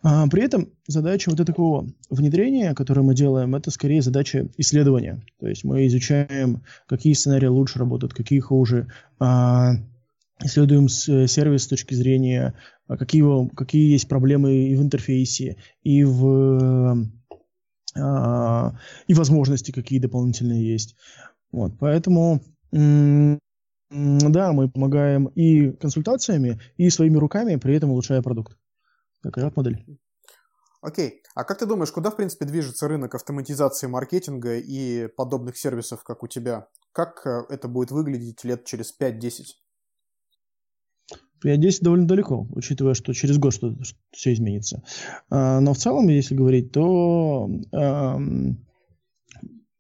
А, 0.02 0.28
при 0.28 0.44
этом 0.44 0.70
задача 0.88 1.30
вот 1.30 1.46
такого 1.46 1.90
внедрения, 2.10 2.74
которое 2.74 3.02
мы 3.02 3.14
делаем, 3.14 3.56
это 3.56 3.72
скорее 3.72 4.02
задача 4.02 4.48
исследования. 4.56 5.22
То 5.42 5.48
есть 5.48 5.66
мы 5.66 5.86
изучаем, 5.88 6.64
какие 6.88 7.12
сценарии 7.12 7.48
лучше 7.48 7.78
работают, 7.78 8.14
какие 8.14 8.40
хуже, 8.40 8.88
а, 9.20 9.74
исследуем 10.42 10.88
сервис 10.88 11.64
с 11.64 11.68
точки 11.68 11.94
зрения, 11.94 12.54
а, 12.88 12.96
какие, 12.96 13.54
какие 13.54 13.92
есть 13.92 14.08
проблемы 14.08 14.70
и 14.70 14.76
в 14.78 14.82
интерфейсе, 14.82 15.58
и 15.84 16.06
в 16.06 17.06
и 17.96 19.14
возможности 19.14 19.72
какие 19.72 20.00
дополнительные 20.00 20.72
есть. 20.72 20.96
Вот, 21.52 21.74
поэтому 21.80 22.42
да, 23.90 24.52
мы 24.52 24.70
помогаем 24.70 25.28
и 25.28 25.72
консультациями, 25.72 26.60
и 26.76 26.90
своими 26.90 27.18
руками, 27.18 27.56
при 27.56 27.76
этом 27.76 27.92
улучшая 27.92 28.22
продукт. 28.22 28.58
Такая 29.24 29.46
вот 29.46 29.56
модель. 29.56 29.86
Окей. 30.82 31.22
А 31.36 31.44
как 31.44 31.58
ты 31.58 31.66
думаешь, 31.66 31.92
куда, 31.92 32.12
в 32.12 32.16
принципе, 32.16 32.46
движется 32.46 32.88
рынок 32.88 33.16
автоматизации 33.16 33.88
маркетинга 33.88 34.58
и 34.58 35.08
подобных 35.08 35.58
сервисов, 35.58 36.04
как 36.04 36.24
у 36.24 36.28
тебя? 36.28 36.68
Как 36.92 37.26
э, 37.26 37.44
это 37.50 37.68
будет 37.68 37.92
выглядеть 37.92 38.44
лет 38.44 38.66
через 38.66 38.94
5-10? 39.00 39.44
5-10 41.44 41.78
довольно 41.82 42.08
далеко, 42.08 42.48
учитывая, 42.52 42.94
что 42.94 43.14
через 43.14 43.38
год 43.38 43.54
что-то 43.54 43.84
что 43.84 43.98
все 44.12 44.34
изменится. 44.34 44.84
А, 45.30 45.60
но 45.60 45.74
в 45.74 45.78
целом, 45.78 46.08
если 46.08 46.36
говорить, 46.36 46.72
то 46.72 47.50
а, 47.74 48.18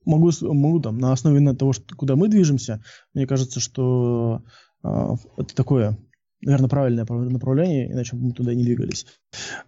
могу, 0.05 0.31
могу 0.41 0.79
там, 0.79 0.97
на 0.97 1.11
основе 1.13 1.53
того, 1.55 1.73
что, 1.73 1.95
куда 1.95 2.15
мы 2.15 2.27
движемся, 2.27 2.83
мне 3.13 3.25
кажется, 3.25 3.59
что 3.59 4.43
а, 4.83 5.15
это 5.37 5.55
такое, 5.55 5.97
наверное, 6.41 6.69
правильное 6.69 7.05
направление, 7.05 7.91
иначе 7.91 8.15
бы 8.15 8.25
мы 8.25 8.31
туда 8.33 8.53
не 8.53 8.63
двигались. 8.63 9.07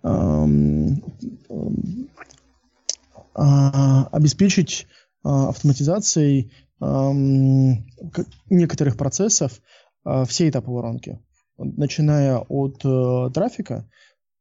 А, 0.03 0.47
а, 3.33 4.07
обеспечить 4.11 4.87
а, 5.23 5.49
автоматизацией 5.49 6.51
а, 6.79 7.11
некоторых 8.49 8.97
процессов 8.97 9.61
все 10.27 10.49
этапы 10.49 10.71
воронки 10.71 11.19
начиная 11.59 12.37
от 12.37 12.81
э, 12.83 13.29
трафика, 13.33 13.89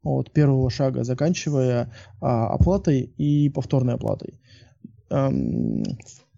от 0.03 0.33
первого 0.33 0.71
шага, 0.71 1.05
заканчивая 1.05 1.93
а, 2.21 2.49
оплатой 2.49 3.01
и 3.01 3.51
повторной 3.51 3.95
оплатой. 3.95 4.41
Эм, 5.11 5.83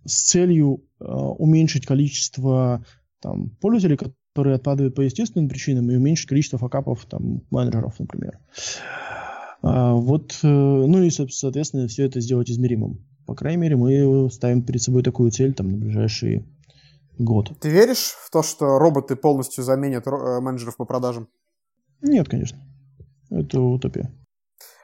с 0.05 0.23
целью 0.31 0.85
э, 0.99 1.05
уменьшить 1.05 1.87
количество 1.87 2.85
там, 3.21 3.51
пользователей, 3.61 3.99
которые 4.33 4.57
отпадают 4.57 4.95
по 4.95 5.03
естественным 5.03 5.49
причинам, 5.49 5.91
и 5.91 5.97
уменьшить 5.97 6.29
количество 6.29 6.59
факапов 6.59 7.05
там, 7.07 7.43
менеджеров, 7.51 7.99
например. 7.99 8.39
А, 9.63 9.93
вот, 9.93 10.39
э, 10.43 10.47
ну 10.47 11.03
и, 11.03 11.11
соответственно, 11.11 11.87
все 11.87 12.07
это 12.07 12.21
сделать 12.21 12.51
измеримым. 12.51 13.05
По 13.27 13.35
крайней 13.35 13.61
мере, 13.61 13.77
мы 13.77 14.31
ставим 14.31 14.63
перед 14.63 14.83
собой 14.83 15.03
такую 15.03 15.31
цель 15.31 15.53
там, 15.53 15.69
на 15.69 15.77
ближайшие 15.77 16.47
год. 17.21 17.53
Ты 17.61 17.69
веришь 17.69 18.15
в 18.25 18.31
то, 18.31 18.43
что 18.43 18.79
роботы 18.79 19.17
полностью 19.17 19.63
заменят 19.63 20.07
э, 20.07 20.41
менеджеров 20.41 20.77
по 20.77 20.85
продажам? 20.85 21.29
Нет, 22.03 22.29
конечно. 22.29 22.59
Это 23.31 23.61
утопия. 23.61 24.11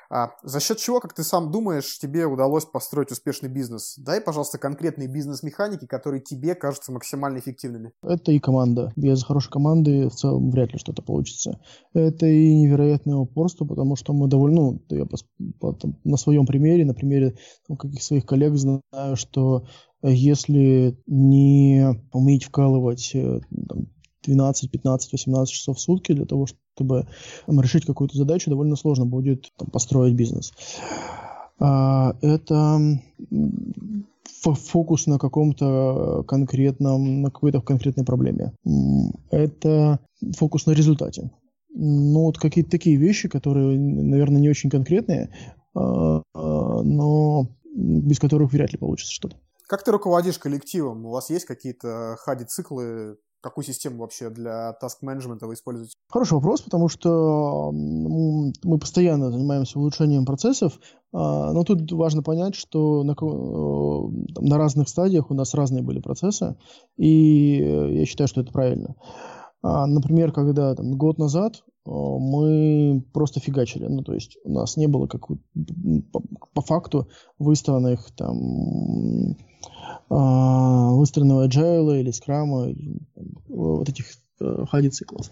А 0.08 0.30
за 0.42 0.60
счет 0.60 0.78
чего, 0.78 1.00
как 1.00 1.14
ты 1.14 1.24
сам 1.24 1.50
думаешь, 1.50 1.98
тебе 1.98 2.26
удалось 2.26 2.64
построить 2.64 3.10
успешный 3.10 3.48
бизнес? 3.48 3.96
Дай, 3.98 4.20
пожалуйста, 4.20 4.58
конкретные 4.58 5.08
бизнес-механики, 5.08 5.86
которые 5.86 6.20
тебе 6.20 6.54
кажутся 6.54 6.92
максимально 6.92 7.38
эффективными. 7.38 7.92
Это 8.02 8.32
и 8.32 8.38
команда. 8.38 8.92
Без 8.94 9.24
хорошей 9.24 9.50
команды 9.50 10.08
в 10.08 10.14
целом 10.14 10.50
вряд 10.50 10.72
ли 10.72 10.78
что-то 10.78 11.02
получится. 11.02 11.60
Это 11.92 12.26
и 12.26 12.54
невероятное 12.54 13.16
упорство, 13.16 13.64
потому 13.64 13.96
что 13.96 14.12
мы 14.12 14.28
довольно, 14.28 14.56
ну, 14.56 14.82
я 14.90 15.06
по, 15.06 15.16
по, 15.58 15.72
там, 15.72 15.98
на 16.04 16.16
своем 16.16 16.46
примере, 16.46 16.84
на 16.84 16.94
примере 16.94 17.36
там, 17.66 17.76
каких 17.76 18.02
своих 18.02 18.26
коллег 18.26 18.54
знаю, 18.54 19.16
что 19.16 19.66
если 20.02 20.98
не 21.06 22.00
уметь 22.12 22.44
вкалывать 22.44 23.10
э, 23.14 23.40
там, 23.68 23.88
12, 24.24 24.70
15, 24.70 25.12
18 25.12 25.54
часов 25.54 25.78
в 25.78 25.80
сутки 25.80 26.12
для 26.12 26.26
того, 26.26 26.46
чтобы 26.46 27.06
решить 27.48 27.86
какую-то 27.86 28.16
задачу, 28.16 28.50
довольно 28.50 28.76
сложно 28.76 29.06
будет 29.06 29.52
там, 29.56 29.70
построить 29.70 30.14
бизнес. 30.14 30.52
А, 31.58 32.16
это 32.20 33.00
фокус 34.42 35.06
на 35.06 35.18
каком-то 35.18 36.24
конкретном, 36.26 37.22
на 37.22 37.30
какой-то 37.30 37.60
конкретной 37.60 38.04
проблеме. 38.04 38.52
Это 39.30 40.00
фокус 40.36 40.66
на 40.66 40.72
результате. 40.72 41.30
Ну, 41.74 42.24
вот 42.24 42.38
какие-то 42.38 42.70
такие 42.70 42.96
вещи, 42.96 43.28
которые, 43.28 43.78
наверное, 43.78 44.40
не 44.40 44.48
очень 44.48 44.70
конкретные, 44.70 45.30
а, 45.74 46.22
а, 46.34 46.82
но 46.82 47.48
без 47.64 48.18
которых 48.18 48.52
вряд 48.52 48.72
ли 48.72 48.78
получится 48.78 49.12
что-то. 49.12 49.36
Как 49.66 49.82
ты 49.82 49.90
руководишь 49.90 50.38
коллективом? 50.38 51.06
У 51.06 51.10
вас 51.10 51.30
есть 51.30 51.44
какие-то 51.44 52.16
хади-циклы? 52.20 53.18
Какую 53.40 53.64
систему 53.64 53.98
вообще 53.98 54.30
для 54.30 54.72
таск-менеджмента 54.74 55.46
вы 55.46 55.54
используете? 55.54 55.92
Хороший 56.08 56.34
вопрос, 56.34 56.62
потому 56.62 56.88
что 56.88 57.70
мы 57.72 58.78
постоянно 58.78 59.30
занимаемся 59.30 59.78
улучшением 59.78 60.24
процессов, 60.24 60.80
а, 61.12 61.52
но 61.52 61.62
тут 61.62 61.92
важно 61.92 62.22
понять, 62.22 62.56
что 62.56 63.04
на, 63.04 63.12
э, 63.12 64.40
на 64.40 64.58
разных 64.58 64.88
стадиях 64.88 65.30
у 65.30 65.34
нас 65.34 65.54
разные 65.54 65.82
были 65.82 66.00
процессы, 66.00 66.56
и 66.96 67.58
я 67.98 68.06
считаю, 68.06 68.26
что 68.26 68.40
это 68.40 68.52
правильно. 68.52 68.96
А, 69.62 69.86
например, 69.86 70.32
когда 70.32 70.74
там, 70.74 70.92
год 70.92 71.18
назад 71.18 71.56
э, 71.56 71.90
мы 71.90 73.04
просто 73.12 73.40
фигачили. 73.40 73.86
Ну, 73.86 74.02
то 74.02 74.14
есть 74.14 74.38
у 74.44 74.52
нас 74.52 74.76
не 74.76 74.86
было 74.86 75.06
как 75.06 75.26
по, 75.26 76.22
по 76.54 76.62
факту 76.62 77.08
выставленных 77.38 78.10
там 78.16 79.36
выстроенного 80.08 81.46
agile 81.46 82.00
или 82.00 82.10
скрама, 82.10 82.74
вот 83.48 83.88
этих 83.88 84.06
ходи 84.70 84.90
циклов. 84.90 85.30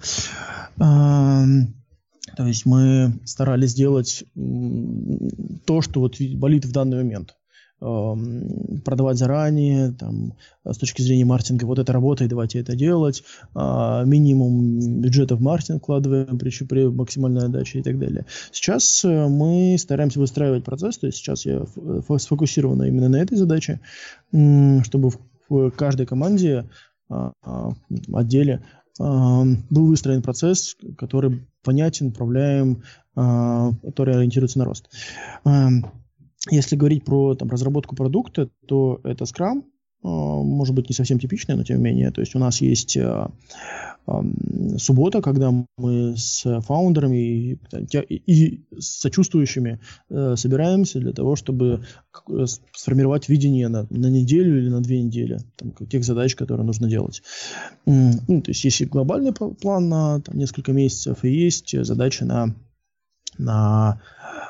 То 0.79 2.47
есть 2.47 2.67
мы 2.67 3.21
старались 3.25 3.71
сделать 3.71 4.25
то, 4.35 5.83
что 5.83 6.01
вот 6.01 6.21
болит 6.21 6.65
в 6.65 6.73
данный 6.73 6.97
момент. 6.99 7.37
Эм, 7.81 8.81
продавать 8.85 9.19
заранее, 9.19 9.93
там, 9.93 10.35
с 10.65 10.79
точки 10.79 11.03
зрения 11.03 11.25
маркетинга, 11.25 11.65
вот 11.65 11.81
это 11.81 11.93
работает, 11.93 12.31
давайте 12.31 12.61
это 12.61 12.77
делать, 12.77 13.25
а, 13.55 14.05
минимум 14.05 15.01
бюджета 15.01 15.35
в 15.35 15.43
маркетинг 15.43 15.83
вкладываем 15.83 16.39
при, 16.39 16.51
при 16.65 16.87
максимальной 16.87 17.45
отдаче 17.45 17.81
и 17.81 17.83
так 17.83 17.99
далее. 17.99 18.27
Сейчас 18.53 19.05
э, 19.05 19.29
мы 19.29 19.77
стараемся 19.79 20.21
выстраивать 20.21 20.65
процесс, 20.65 20.99
то 20.99 21.07
есть 21.07 21.19
сейчас 21.19 21.45
я 21.47 21.67
сфокусирован 22.19 22.85
именно 22.85 23.09
на 23.09 23.17
этой 23.17 23.37
задаче, 23.37 23.81
чтобы 24.31 25.11
в 25.49 25.71
каждой 25.73 26.07
команде, 26.07 26.69
а, 27.11 27.33
а, 27.43 27.73
отделе 28.13 28.65
был 28.97 29.87
выстроен 29.87 30.23
процесс, 30.23 30.77
который 30.97 31.45
понятен, 31.65 32.07
управляем, 32.09 32.85
который 33.17 34.15
ориентируется 34.15 34.61
на 34.61 34.65
рост. 34.67 34.89
Если 36.51 36.77
говорить 36.77 37.05
про 37.05 37.35
там, 37.35 37.49
разработку 37.49 37.97
продукта, 37.97 38.51
то 38.67 39.01
это 39.03 39.25
Scrum, 39.25 39.65
а, 40.05 40.09
может 40.09 40.75
быть, 40.75 40.91
не 40.91 40.95
совсем 40.95 41.19
типичная, 41.19 41.57
но 41.57 41.65
тем 41.65 41.79
не 41.79 41.85
менее. 41.85 42.11
То 42.11 42.21
есть 42.21 42.35
у 42.35 42.39
нас 42.39 42.61
есть 42.61 42.97
а, 42.99 43.31
суббота, 44.77 45.23
когда 45.23 45.51
мы 45.79 46.15
с 46.17 46.61
фаундерами 46.61 47.17
и, 47.17 47.59
и 48.27 48.65
с 48.79 49.01
сочувствующими 49.01 49.81
э, 50.11 50.35
собираемся 50.37 51.01
для 51.01 51.13
того, 51.13 51.37
чтобы 51.37 51.85
э, 52.29 52.45
сформировать 52.73 53.31
видение 53.31 53.69
на, 53.69 53.87
на 53.89 54.09
неделю 54.09 54.59
или 54.59 54.69
на 54.69 54.83
две 54.83 55.03
недели 55.03 55.39
там, 55.57 55.73
тех 55.87 56.05
задач, 56.05 56.35
которые 56.35 56.67
нужно 56.67 56.87
делать. 56.87 57.23
Ну, 57.87 58.43
то 58.43 58.51
есть 58.51 58.65
есть 58.65 58.87
глобальный 58.89 59.33
план 59.33 59.89
на 59.89 60.21
там, 60.21 60.37
несколько 60.37 60.73
месяцев, 60.73 61.25
и 61.25 61.31
есть 61.31 61.75
задача 61.85 62.27
на, 62.27 62.55
на 63.39 64.03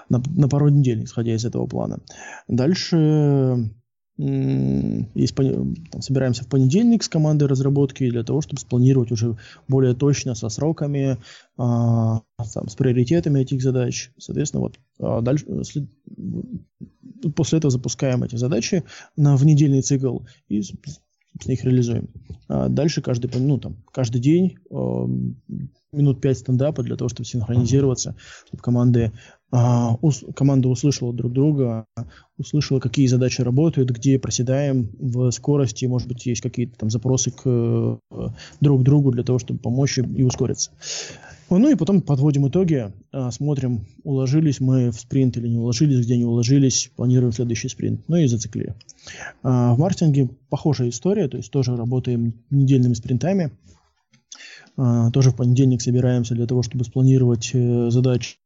на, 0.09 0.23
на 0.35 0.49
пару 0.49 0.69
недель, 0.69 1.05
исходя 1.05 1.35
из 1.35 1.45
этого 1.45 1.67
плана. 1.67 2.01
Дальше 2.49 3.71
есть, 4.17 5.35
там, 5.35 5.75
собираемся 6.01 6.45
в 6.45 6.49
понедельник 6.49 7.03
с 7.03 7.09
командой 7.09 7.49
разработки 7.49 8.09
для 8.09 8.23
того, 8.23 8.43
чтобы 8.43 8.61
спланировать 8.61 9.11
уже 9.11 9.37
более 9.67 9.95
точно 9.95 10.37
со 10.37 10.49
сроками, 10.51 11.19
а, 11.57 12.21
там, 12.55 12.69
с 12.69 12.77
приоритетами 12.77 13.41
этих 13.41 13.61
задач. 13.61 14.13
Соответственно, 14.19 14.61
вот 14.61 14.79
а 15.01 15.21
дальше, 15.21 15.47
после 17.35 17.59
этого 17.59 17.73
запускаем 17.73 18.23
эти 18.23 18.37
задачи 18.37 18.85
на 19.17 19.37
в 19.37 19.45
недельный 19.45 19.83
цикл 19.83 20.21
и 20.49 20.61
их 20.61 21.65
реализуем. 21.65 22.09
А 22.47 22.69
дальше 22.69 23.03
каждый, 23.03 23.31
ну, 23.41 23.59
там, 23.59 23.83
каждый 23.91 24.21
день 24.21 24.59
э, 24.71 25.07
минут 25.93 26.21
пять 26.21 26.39
стендапа 26.39 26.83
для 26.83 26.97
того, 26.97 27.09
чтобы 27.09 27.27
синхронизироваться, 27.27 28.17
чтобы 28.47 28.63
команды 28.63 29.13
команда 29.51 30.69
услышала 30.69 31.13
друг 31.13 31.33
друга, 31.33 31.87
услышала, 32.39 32.81
какие 32.81 33.07
задачи 33.07 33.41
работают, 33.41 33.91
где 33.91 34.19
проседаем 34.19 34.91
в 34.99 35.31
скорости, 35.31 35.87
может 35.87 36.09
быть, 36.09 36.27
есть 36.27 36.41
какие-то 36.41 36.77
там 36.77 36.91
запросы 36.91 37.31
к 37.31 37.43
э, 37.45 37.99
друг 38.61 38.83
другу 38.83 39.13
для 39.13 39.23
того, 39.23 39.39
чтобы 39.39 39.61
помочь 39.61 39.99
и 39.99 40.23
ускориться. 40.25 40.71
Ну 41.51 41.71
и 41.71 41.75
потом 41.75 42.01
подводим 42.01 42.49
итоги, 42.49 42.93
а, 43.13 43.31
смотрим, 43.31 43.87
уложились 44.03 44.61
мы 44.61 44.91
в 44.91 44.99
спринт 44.99 45.37
или 45.37 45.49
не 45.49 45.59
уложились, 45.59 46.05
где 46.05 46.17
не 46.17 46.25
уложились, 46.25 46.91
планируем 46.97 47.33
следующий 47.33 47.69
спринт, 47.69 48.01
ну 48.09 48.17
и 48.17 48.27
зациклили. 48.27 48.75
А, 49.43 49.75
в 49.75 49.79
маркетинге 49.79 50.31
похожая 50.49 50.89
история, 50.89 51.29
то 51.29 51.37
есть 51.37 51.51
тоже 51.51 51.77
работаем 51.77 52.35
недельными 52.51 52.95
спринтами, 52.95 53.45
а, 53.45 53.84
тоже 54.77 55.31
в 55.31 55.37
понедельник 55.37 55.83
собираемся 55.83 56.35
для 56.35 56.47
того, 56.47 56.63
чтобы 56.63 56.85
спланировать 56.85 57.51
э, 57.53 57.91
задачи 57.91 58.39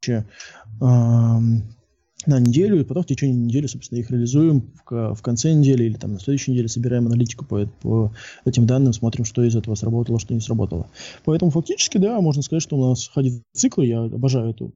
на 2.27 2.41
неделю, 2.41 2.81
и 2.81 2.85
потом 2.85 3.05
в 3.05 3.07
течение 3.07 3.37
недели, 3.37 3.67
собственно, 3.67 4.01
их 4.01 4.11
реализуем 4.11 4.71
в, 4.85 5.23
конце 5.23 5.53
недели 5.53 5.85
или 5.85 5.95
там 5.95 6.15
на 6.15 6.21
следующей 6.21 6.51
неделе 6.51 6.69
собираем 6.69 7.07
аналитику 7.07 7.45
по, 7.45 7.67
по 7.81 8.13
этим 8.45 8.67
данным, 8.67 8.93
смотрим, 8.93 9.25
что 9.25 9.43
из 9.45 9.55
этого 9.57 9.75
сработало, 9.77 10.19
что 10.19 10.35
не 10.35 10.41
сработало. 10.41 10.91
Поэтому 11.25 11.51
фактически, 11.51 11.97
да, 11.99 12.21
можно 12.21 12.43
сказать, 12.43 12.63
что 12.63 12.77
у 12.77 12.89
нас 12.89 13.09
ходит 13.09 13.43
циклы, 13.55 13.87
я 13.87 14.03
обожаю 14.03 14.51
эту 14.51 14.75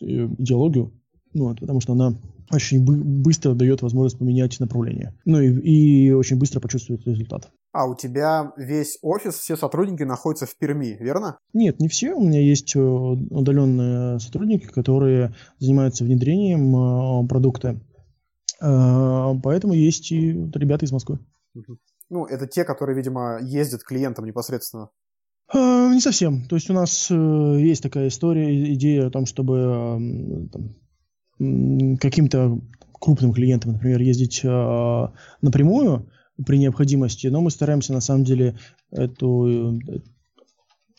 э, 0.00 0.04
идеологию, 0.38 0.92
ну, 1.34 1.48
вот, 1.48 1.60
потому 1.60 1.80
что 1.80 1.92
она 1.92 2.16
очень 2.52 2.84
быстро 2.84 3.54
дает 3.54 3.82
возможность 3.82 4.18
поменять 4.18 4.58
направление. 4.60 5.14
Ну 5.24 5.40
и, 5.40 6.06
и 6.08 6.12
очень 6.12 6.38
быстро 6.38 6.60
почувствовать 6.60 7.06
результат. 7.06 7.50
А 7.72 7.86
у 7.88 7.96
тебя 7.96 8.52
весь 8.56 8.98
офис, 9.02 9.34
все 9.34 9.56
сотрудники 9.56 10.04
находятся 10.04 10.46
в 10.46 10.56
Перми, 10.56 10.96
верно? 11.00 11.38
Нет, 11.52 11.80
не 11.80 11.88
все. 11.88 12.14
У 12.14 12.22
меня 12.22 12.40
есть 12.40 12.76
э, 12.76 12.80
удаленные 12.80 14.20
сотрудники, 14.20 14.66
которые 14.66 15.34
занимаются 15.58 16.04
внедрением 16.04 17.24
э, 17.24 17.28
продукта. 17.28 17.80
Э, 18.62 19.32
поэтому 19.42 19.72
есть 19.72 20.12
и 20.12 20.30
ребята 20.54 20.84
из 20.84 20.92
Москвы. 20.92 21.18
Ну, 22.10 22.26
это 22.26 22.46
те, 22.46 22.62
которые, 22.62 22.96
видимо, 22.96 23.40
ездят 23.42 23.82
к 23.82 23.88
клиентам 23.88 24.24
непосредственно. 24.24 24.90
Не 25.52 26.00
совсем. 26.00 26.46
То 26.46 26.56
есть 26.56 26.70
у 26.70 26.72
нас 26.72 27.10
есть 27.10 27.82
такая 27.82 28.08
история, 28.08 28.72
идея 28.74 29.08
о 29.08 29.10
том, 29.10 29.26
чтобы 29.26 30.48
там, 30.50 30.74
каким-то 31.38 32.60
крупным 32.92 33.32
клиентам, 33.32 33.72
например, 33.72 34.00
ездить 34.00 34.42
напрямую, 35.42 36.08
при 36.44 36.58
необходимости, 36.58 37.28
но 37.28 37.40
мы 37.40 37.50
стараемся 37.50 37.92
на 37.92 38.00
самом 38.00 38.24
деле 38.24 38.58
эту 38.90 39.80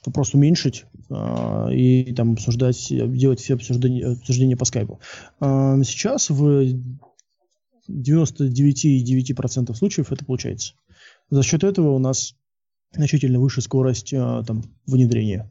вопрос 0.06 0.34
уменьшить 0.34 0.86
э, 1.10 1.74
и 1.74 2.14
там 2.14 2.34
обсуждать, 2.34 2.88
делать 2.90 3.40
все 3.40 3.56
обсуждения, 3.56 4.06
обсуждения 4.06 4.56
по 4.56 4.66
скайпу. 4.66 5.00
Э, 5.42 5.82
сейчас 5.84 6.30
в 6.30 6.64
99,9% 7.90 9.74
случаев 9.74 10.12
это 10.12 10.24
получается. 10.26 10.74
За 11.30 11.42
счет 11.44 11.64
этого 11.64 11.92
у 11.92 12.00
нас 12.00 12.36
значительно 12.94 13.40
выше 13.40 13.62
скорость 13.62 14.14
э, 14.14 14.44
там, 14.46 14.64
внедрения. 14.86 15.50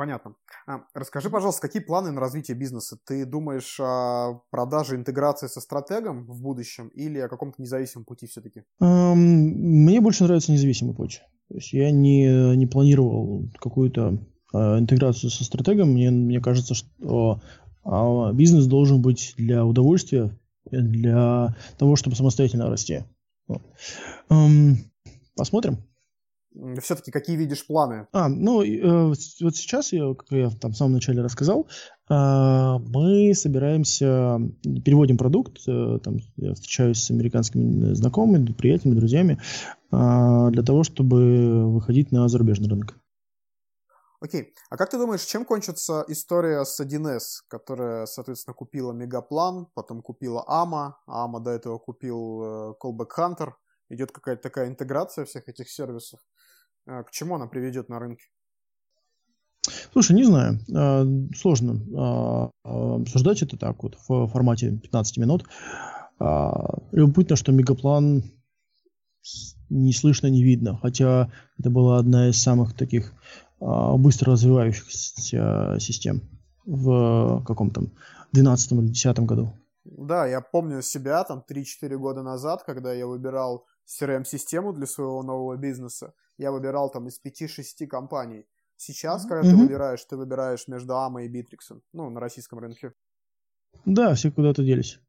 Понятно. 0.00 0.34
А, 0.66 0.84
расскажи, 0.94 1.28
пожалуйста, 1.28 1.60
какие 1.60 1.82
планы 1.82 2.10
на 2.10 2.22
развитие 2.22 2.56
бизнеса? 2.56 2.96
Ты 3.04 3.26
думаешь 3.26 3.78
о 3.78 4.40
продаже 4.48 4.96
интеграции 4.96 5.46
со 5.46 5.60
стратегом 5.60 6.24
в 6.24 6.40
будущем 6.40 6.88
или 6.88 7.18
о 7.18 7.28
каком-то 7.28 7.60
независимом 7.60 8.06
пути 8.06 8.26
все-таки? 8.26 8.62
Um, 8.82 9.14
мне 9.14 10.00
больше 10.00 10.24
нравится 10.24 10.52
независимый 10.52 10.94
путь. 10.94 11.20
То 11.50 11.56
есть 11.56 11.74
я 11.74 11.90
не, 11.90 12.56
не 12.56 12.66
планировал 12.66 13.50
какую-то 13.58 14.18
uh, 14.54 14.78
интеграцию 14.78 15.28
со 15.28 15.44
стратегом. 15.44 15.90
Мне, 15.90 16.10
мне 16.10 16.40
кажется, 16.40 16.72
что 16.72 17.42
uh, 17.84 18.32
бизнес 18.32 18.64
должен 18.64 19.02
быть 19.02 19.34
для 19.36 19.66
удовольствия, 19.66 20.30
для 20.70 21.54
того, 21.76 21.96
чтобы 21.96 22.16
самостоятельно 22.16 22.70
расти. 22.70 23.04
Um, 24.30 24.76
посмотрим 25.36 25.89
все-таки 26.80 27.10
какие 27.10 27.36
видишь 27.36 27.66
планы? 27.66 28.06
А, 28.12 28.28
ну, 28.28 28.62
э, 28.62 29.06
вот 29.06 29.56
сейчас, 29.56 29.92
я, 29.92 30.14
как 30.14 30.30
я 30.30 30.50
там 30.50 30.72
в 30.72 30.76
самом 30.76 30.94
начале 30.94 31.22
рассказал, 31.22 31.68
э, 32.08 32.14
мы 32.14 33.32
собираемся, 33.34 34.40
переводим 34.84 35.16
продукт, 35.16 35.58
э, 35.68 35.98
там, 36.02 36.18
я 36.36 36.54
встречаюсь 36.54 37.02
с 37.02 37.10
американскими 37.10 37.94
знакомыми, 37.94 38.52
приятелями, 38.52 38.98
друзьями, 38.98 39.38
э, 39.92 40.48
для 40.50 40.62
того, 40.62 40.82
чтобы 40.82 41.72
выходить 41.72 42.12
на 42.12 42.28
зарубежный 42.28 42.68
рынок. 42.68 42.96
Окей. 44.20 44.54
А 44.68 44.76
как 44.76 44.90
ты 44.90 44.98
думаешь, 44.98 45.22
чем 45.22 45.46
кончится 45.46 46.04
история 46.08 46.64
с 46.64 46.78
1С, 46.78 47.42
которая, 47.48 48.04
соответственно, 48.04 48.54
купила 48.54 48.92
Мегаплан, 48.92 49.68
потом 49.74 50.02
купила 50.02 50.44
Ама, 50.46 50.98
а 51.06 51.24
Ама 51.24 51.40
до 51.40 51.50
этого 51.52 51.78
купил 51.78 52.42
э, 52.42 52.74
Callback 52.82 53.08
Hunter, 53.16 53.52
идет 53.88 54.12
какая-то 54.12 54.42
такая 54.42 54.68
интеграция 54.68 55.24
всех 55.24 55.48
этих 55.48 55.70
сервисов. 55.70 56.20
А, 56.90 57.04
к 57.04 57.10
чему 57.12 57.36
она 57.36 57.46
приведет 57.46 57.88
на 57.88 58.00
рынке? 58.00 58.24
Слушай, 59.92 60.16
не 60.16 60.24
знаю. 60.24 60.58
А, 60.74 61.04
сложно 61.36 61.80
а, 61.96 62.50
обсуждать 62.64 63.42
это 63.42 63.56
так 63.56 63.82
вот 63.82 63.96
в 64.08 64.26
формате 64.26 64.76
15 64.82 65.18
минут. 65.18 65.44
Любопытно, 66.92 67.34
что 67.36 67.50
Мегаплан 67.50 68.24
не 69.70 69.92
слышно, 69.94 70.26
не 70.26 70.42
видно. 70.42 70.76
Хотя 70.76 71.32
это 71.58 71.70
была 71.70 71.98
одна 71.98 72.28
из 72.28 72.42
самых 72.42 72.74
таких 72.74 73.14
быстро 73.58 74.32
развивающихся 74.32 75.78
систем 75.80 76.20
в 76.66 77.42
каком-то 77.46 77.84
12 78.32 78.72
или 78.72 78.78
2010 78.80 79.20
году. 79.20 79.54
Да, 79.84 80.26
я 80.26 80.42
помню 80.42 80.82
себя 80.82 81.24
там 81.24 81.42
3-4 81.48 81.96
года 81.96 82.22
назад, 82.22 82.64
когда 82.64 82.92
я 82.92 83.06
выбирал 83.06 83.64
CRM-систему 83.90 84.72
для 84.72 84.86
своего 84.86 85.22
нового 85.22 85.56
бизнеса, 85.56 86.14
я 86.38 86.52
выбирал 86.52 86.90
там 86.90 87.08
из 87.08 87.20
5-6 87.22 87.86
компаний. 87.86 88.46
Сейчас, 88.76 89.24
mm-hmm. 89.24 89.28
когда 89.28 89.48
mm-hmm. 89.48 89.50
ты 89.50 89.56
выбираешь, 89.56 90.04
ты 90.04 90.16
выбираешь 90.16 90.68
между 90.68 90.94
AMA 90.94 91.24
и 91.24 91.28
Bittrex, 91.28 91.80
ну, 91.92 92.10
на 92.10 92.20
российском 92.20 92.60
рынке. 92.60 92.92
Да, 93.84 94.14
все 94.14 94.30
куда-то 94.30 94.62
делись. 94.62 95.00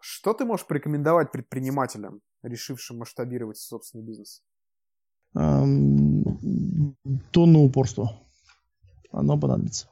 Что 0.00 0.32
ты 0.32 0.44
можешь 0.44 0.66
порекомендовать 0.66 1.32
предпринимателям, 1.32 2.22
решившим 2.42 2.98
масштабировать 2.98 3.58
собственный 3.58 4.04
бизнес? 4.04 4.42
Тонну 5.32 6.24
упорства. 7.64 8.10
Оно 9.12 9.38
понадобится. 9.38 9.88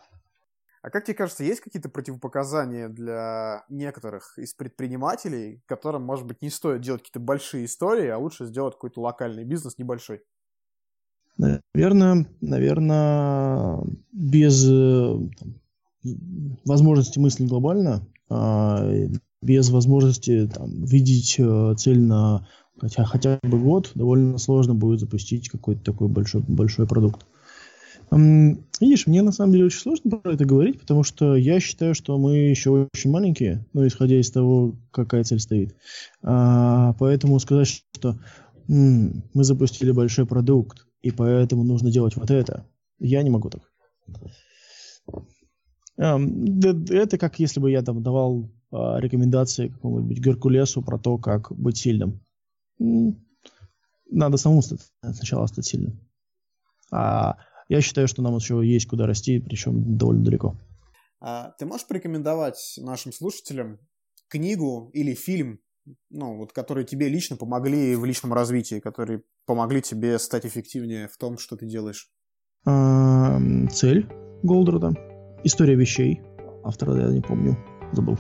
А 0.85 0.91
как 0.91 1.07
тебе 1.07 1.15
кажется, 1.15 1.45
есть 1.45 1.63
какие-то 1.63 1.89
противопоказания 1.89 2.91
для 2.91 3.65
некоторых 3.71 4.39
из 4.39 4.53
предпринимателей, 4.53 5.63
которым, 5.65 6.03
может 6.03 6.27
быть, 6.27 6.43
не 6.43 6.51
стоит 6.51 6.83
делать 6.83 7.01
какие-то 7.01 7.21
большие 7.21 7.65
истории, 7.65 8.09
а 8.09 8.19
лучше 8.19 8.45
сделать 8.45 8.75
какой-то 8.75 9.01
локальный 9.01 9.45
бизнес 9.45 9.79
небольшой? 9.79 10.21
Наверное, 11.39 12.27
наверное, 12.43 13.79
без 14.13 14.63
э, 14.69 15.19
возможности 16.67 17.19
мыслить 17.19 17.49
глобально, 17.49 18.07
а, 18.29 18.87
без 19.41 19.71
возможности 19.71 20.47
там, 20.49 20.85
видеть 20.85 21.37
э, 21.39 21.75
цель 21.79 22.03
на 22.03 22.47
хотя, 22.79 23.07
хотя 23.07 23.39
бы 23.43 23.59
год, 23.59 23.91
довольно 23.95 24.37
сложно 24.37 24.75
будет 24.75 25.01
запустить 25.01 25.49
какой-то 25.49 25.83
такой 25.83 26.09
большой, 26.09 26.43
большой 26.47 26.87
продукт. 26.87 27.25
Видишь, 28.11 29.07
мне 29.07 29.23
на 29.23 29.33
самом 29.33 29.53
деле 29.53 29.67
очень 29.67 29.81
сложно 29.81 30.11
про 30.11 30.33
это 30.33 30.45
говорить, 30.45 30.81
потому 30.81 31.03
что 31.03 31.35
я 31.37 31.59
считаю, 31.61 31.95
что 31.95 32.19
мы 32.19 32.37
еще 32.37 32.89
очень 32.93 33.11
маленькие, 33.11 33.65
ну, 33.73 33.87
исходя 33.87 34.21
из 34.21 34.31
того, 34.31 34.77
какая 34.91 35.25
цель 35.25 35.41
стоит. 35.41 35.75
А, 36.23 36.93
поэтому 36.95 37.41
сказать, 37.41 37.69
что 37.69 38.19
м-м, 38.69 39.25
мы 39.33 39.45
запустили 39.45 39.91
большой 39.91 40.27
продукт, 40.27 40.87
и 41.03 41.11
поэтому 41.11 41.65
нужно 41.65 41.91
делать 41.91 42.17
вот 42.17 42.31
это, 42.31 42.67
я 42.99 43.23
не 43.23 43.31
могу 43.31 43.51
так. 43.51 43.63
Это 45.97 47.19
как 47.19 47.39
если 47.39 47.61
бы 47.61 47.71
я 47.71 47.83
там 47.83 48.03
давал 48.03 48.51
а, 48.71 48.99
рекомендации 48.99 49.69
какому-нибудь 49.69 50.19
Геркулесу 50.19 50.83
про 50.83 50.99
то, 50.99 51.19
как 51.19 51.53
быть 51.53 51.79
сильным. 51.79 52.21
Надо 54.11 54.37
самому 54.37 54.63
сначала 54.63 55.47
стать 55.47 55.67
сильным. 55.67 56.01
А 56.91 57.37
я 57.69 57.81
считаю, 57.81 58.09
что 58.09 58.23
нам 58.23 58.37
еще 58.37 58.61
есть 58.65 58.87
куда 58.87 59.07
расти, 59.07 59.41
причем 59.41 59.97
довольно 59.97 60.25
далеко. 60.25 60.57
А 61.21 61.53
ты 61.59 61.67
можешь 61.67 61.87
порекомендовать 61.87 62.79
нашим 62.79 63.13
слушателям 63.13 63.79
книгу 64.29 64.91
или 64.93 65.15
фильм, 65.15 65.61
ну, 66.11 66.37
вот, 66.37 66.53
которые 66.53 66.85
тебе 66.85 67.09
лично 67.09 67.37
помогли 67.37 67.95
в 67.97 68.05
личном 68.05 68.33
развитии, 68.33 68.81
которые 68.81 69.23
помогли 69.47 69.81
тебе 69.83 70.19
стать 70.19 70.47
эффективнее 70.47 71.09
в 71.09 71.17
том, 71.17 71.39
что 71.39 71.57
ты 71.57 71.67
делаешь? 71.67 72.11
Цель 72.65 74.07
Голдруда. 74.43 74.93
История 75.45 75.75
вещей. 75.75 76.21
Автора 76.65 76.97
я 77.01 77.09
не 77.09 77.21
помню. 77.21 77.57
Забыл. 77.93 78.19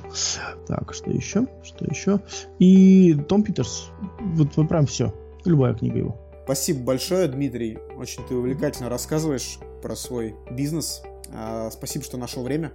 Так, 0.67 0.95
что 0.95 1.11
еще? 1.11 1.47
Что 1.63 1.85
еще? 1.87 2.21
И 2.59 3.15
Том 3.29 3.43
Питерс. 3.43 3.91
Вот 4.21 4.55
прям 4.69 4.87
все. 4.87 5.15
Любая 5.45 5.75
книга 5.75 5.99
его. 5.99 6.24
Спасибо 6.45 6.81
большое, 6.81 7.27
Дмитрий. 7.27 7.79
Очень 7.97 8.27
ты 8.29 8.35
увлекательно 8.35 8.91
рассказываешь 8.91 9.59
про 9.83 9.97
свой 9.97 10.35
бизнес. 10.51 11.01
А, 11.33 11.71
спасибо, 11.71 12.05
что 12.05 12.19
нашел 12.19 12.43
время. 12.43 12.71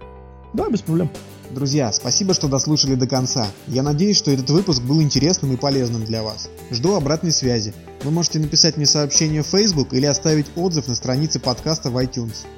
Да, 0.52 0.68
без 0.68 0.82
проблем. 0.82 1.08
Друзья, 1.50 1.92
спасибо, 1.92 2.34
что 2.34 2.48
дослушали 2.48 2.96
до 2.96 3.06
конца. 3.06 3.46
Я 3.68 3.84
надеюсь, 3.84 4.16
что 4.16 4.32
этот 4.32 4.50
выпуск 4.50 4.82
был 4.82 5.00
интересным 5.00 5.52
и 5.52 5.56
полезным 5.56 6.04
для 6.04 6.24
вас. 6.24 6.48
Жду 6.72 6.94
обратной 6.94 7.30
связи. 7.30 7.72
Вы 8.02 8.10
можете 8.10 8.40
написать 8.40 8.76
мне 8.76 8.86
сообщение 8.86 9.42
в 9.42 9.46
Facebook 9.46 9.92
или 9.92 10.06
оставить 10.06 10.46
отзыв 10.56 10.88
на 10.88 10.96
странице 10.96 11.38
подкаста 11.38 11.90
в 11.90 11.96
iTunes. 11.98 12.46